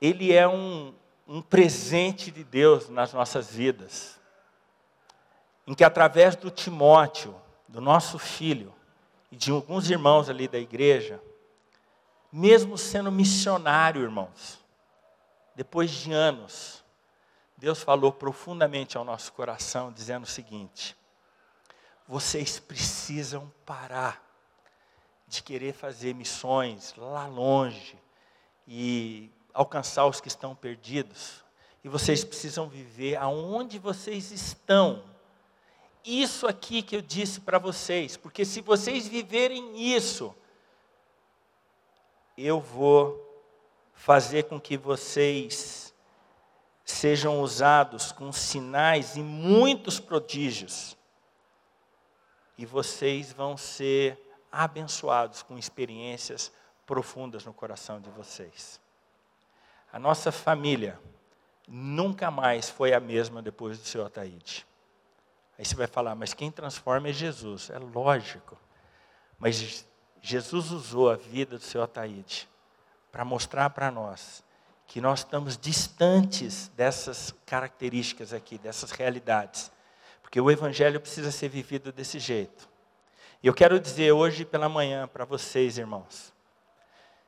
[0.00, 0.94] ele é um,
[1.26, 4.20] um presente de Deus nas nossas vidas.
[5.66, 7.34] Em que através do Timóteo,
[7.68, 8.74] do nosso filho,
[9.30, 11.20] e de alguns irmãos ali da igreja,
[12.32, 14.58] mesmo sendo missionário, irmãos,
[15.54, 16.84] depois de anos,
[17.56, 20.96] Deus falou profundamente ao nosso coração, dizendo o seguinte:
[22.08, 24.24] vocês precisam parar
[25.28, 27.96] de querer fazer missões lá longe
[28.66, 31.44] e alcançar os que estão perdidos.
[31.84, 35.04] E vocês precisam viver aonde vocês estão.
[36.04, 40.34] Isso aqui que eu disse para vocês, porque se vocês viverem isso,
[42.46, 43.26] eu vou
[43.92, 45.94] fazer com que vocês
[46.84, 50.96] sejam usados com sinais e muitos prodígios.
[52.56, 54.18] E vocês vão ser
[54.50, 56.52] abençoados com experiências
[56.86, 58.80] profundas no coração de vocês.
[59.92, 60.98] A nossa família
[61.68, 64.66] nunca mais foi a mesma depois do seu Ataíde.
[65.58, 67.70] Aí você vai falar, mas quem transforma é Jesus.
[67.70, 68.58] É lógico.
[69.38, 69.86] Mas
[70.20, 72.48] Jesus usou a vida do seu Ataíde
[73.10, 74.44] para mostrar para nós
[74.86, 79.70] que nós estamos distantes dessas características aqui, dessas realidades.
[80.20, 82.68] Porque o Evangelho precisa ser vivido desse jeito.
[83.42, 86.32] E eu quero dizer hoje pela manhã para vocês, irmãos,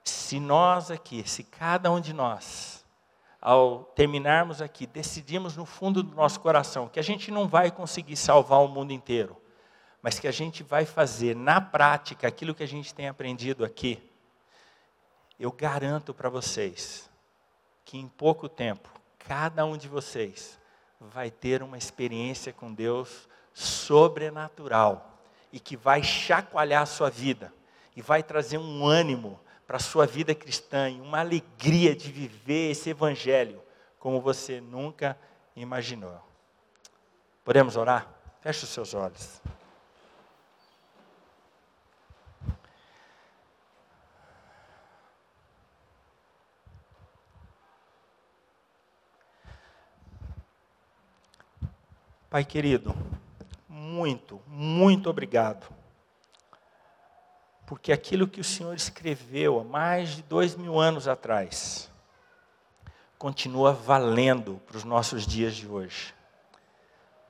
[0.04, 2.84] se nós aqui, se cada um de nós,
[3.40, 8.16] ao terminarmos aqui, decidimos no fundo do nosso coração que a gente não vai conseguir
[8.16, 9.36] salvar o mundo inteiro,
[10.02, 14.02] mas que a gente vai fazer na prática aquilo que a gente tem aprendido aqui,
[15.38, 17.08] eu garanto para vocês
[17.84, 18.88] que em pouco tempo,
[19.18, 20.58] cada um de vocês
[21.00, 25.18] vai ter uma experiência com Deus sobrenatural
[25.52, 27.52] e que vai chacoalhar a sua vida
[27.94, 32.70] e vai trazer um ânimo para a sua vida cristã e uma alegria de viver
[32.70, 33.62] esse evangelho
[33.98, 35.18] como você nunca
[35.54, 36.20] imaginou.
[37.44, 38.08] Podemos orar?
[38.40, 39.40] Feche os seus olhos.
[52.32, 52.96] Pai querido,
[53.68, 55.66] muito, muito obrigado.
[57.66, 61.90] Porque aquilo que o Senhor escreveu há mais de dois mil anos atrás,
[63.18, 66.14] continua valendo para os nossos dias de hoje.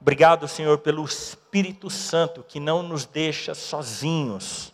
[0.00, 4.72] Obrigado, Senhor, pelo Espírito Santo que não nos deixa sozinhos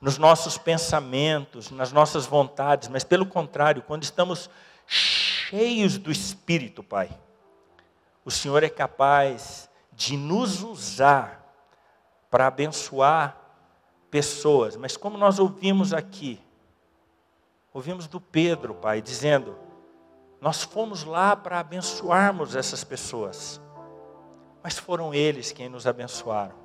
[0.00, 4.50] nos nossos pensamentos, nas nossas vontades, mas pelo contrário, quando estamos
[4.84, 7.08] cheios do Espírito, Pai,
[8.24, 11.44] o Senhor é capaz de nos usar
[12.30, 13.36] para abençoar
[14.10, 14.76] pessoas.
[14.76, 16.40] Mas como nós ouvimos aqui,
[17.72, 19.56] ouvimos do Pedro, Pai, dizendo:
[20.40, 23.60] Nós fomos lá para abençoarmos essas pessoas,
[24.62, 26.64] mas foram eles quem nos abençoaram.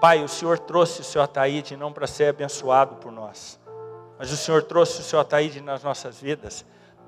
[0.00, 3.60] Pai, o Senhor trouxe o seu Ataíde não para ser abençoado por nós,
[4.18, 6.64] mas o Senhor trouxe o seu Ataíde nas nossas vidas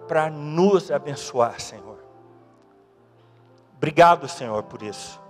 [0.07, 2.04] para nos abençoar, Senhor.
[3.85, 5.20] Obrigado, Senhor, por isso.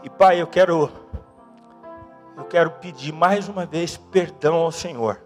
[0.00, 0.88] E Pai, eu quero
[2.36, 5.20] eu quero pedir mais uma vez perdão ao Senhor.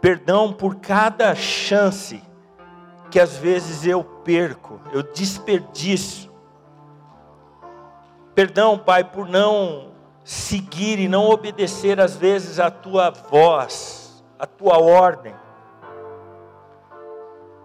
[0.00, 2.22] Perdão por cada chance
[3.10, 6.32] que às vezes eu perco, eu desperdiço
[8.34, 9.92] Perdão, Pai, por não
[10.24, 15.34] seguir e não obedecer às vezes a tua voz, a tua ordem.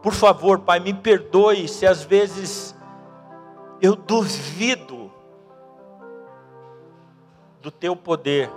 [0.01, 2.75] Por favor, Pai, me perdoe se às vezes
[3.81, 5.11] eu duvido
[7.61, 8.49] do teu poder.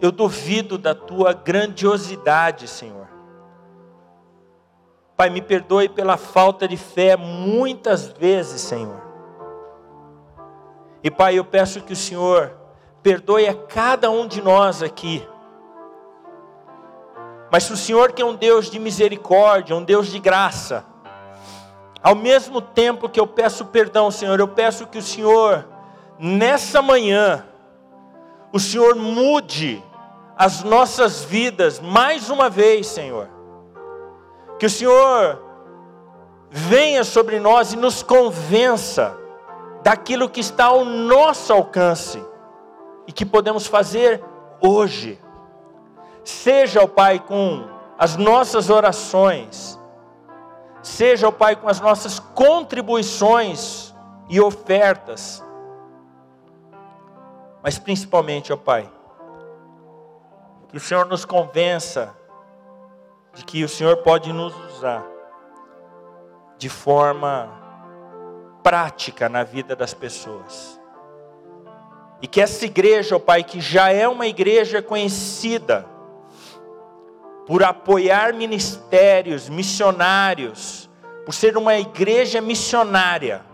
[0.00, 3.06] Eu duvido da tua grandiosidade, Senhor.
[5.16, 9.00] Pai, me perdoe pela falta de fé muitas vezes, Senhor.
[11.04, 12.52] E Pai, eu peço que o Senhor
[13.02, 15.26] perdoe a cada um de nós aqui.
[17.52, 20.86] Mas se o Senhor que é um Deus de misericórdia, um Deus de graça,
[22.02, 25.68] ao mesmo tempo que eu peço perdão, Senhor, eu peço que o Senhor,
[26.18, 27.44] nessa manhã,
[28.54, 29.84] o Senhor mude
[30.34, 33.28] as nossas vidas mais uma vez, Senhor.
[34.58, 35.38] Que o Senhor
[36.48, 39.14] venha sobre nós e nos convença
[39.82, 42.24] daquilo que está ao nosso alcance
[43.06, 44.24] e que podemos fazer
[44.58, 45.20] hoje.
[46.24, 47.68] Seja, o Pai, com
[47.98, 49.78] as nossas orações,
[50.82, 53.94] seja, o Pai, com as nossas contribuições
[54.28, 55.44] e ofertas,
[57.62, 58.90] mas principalmente, ó Pai,
[60.68, 62.16] que o Senhor nos convença
[63.34, 65.04] de que o Senhor pode nos usar
[66.58, 67.48] de forma
[68.62, 70.80] prática na vida das pessoas.
[72.20, 75.91] E que essa igreja, ó Pai, que já é uma igreja conhecida
[77.46, 80.88] por apoiar ministérios, missionários,
[81.24, 83.44] por ser uma igreja missionária,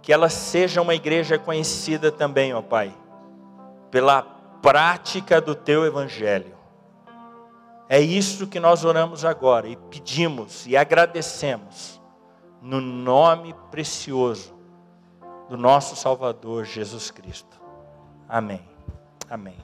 [0.00, 2.94] que ela seja uma igreja conhecida também, ó Pai,
[3.90, 4.22] pela
[4.60, 6.56] prática do teu evangelho.
[7.88, 12.00] É isso que nós oramos agora e pedimos e agradecemos
[12.62, 14.54] no nome precioso
[15.48, 17.60] do nosso Salvador Jesus Cristo.
[18.28, 18.62] Amém.
[19.28, 19.61] Amém.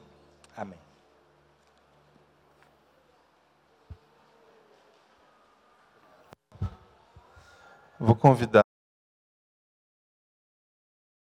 [8.01, 8.68] Vou convidar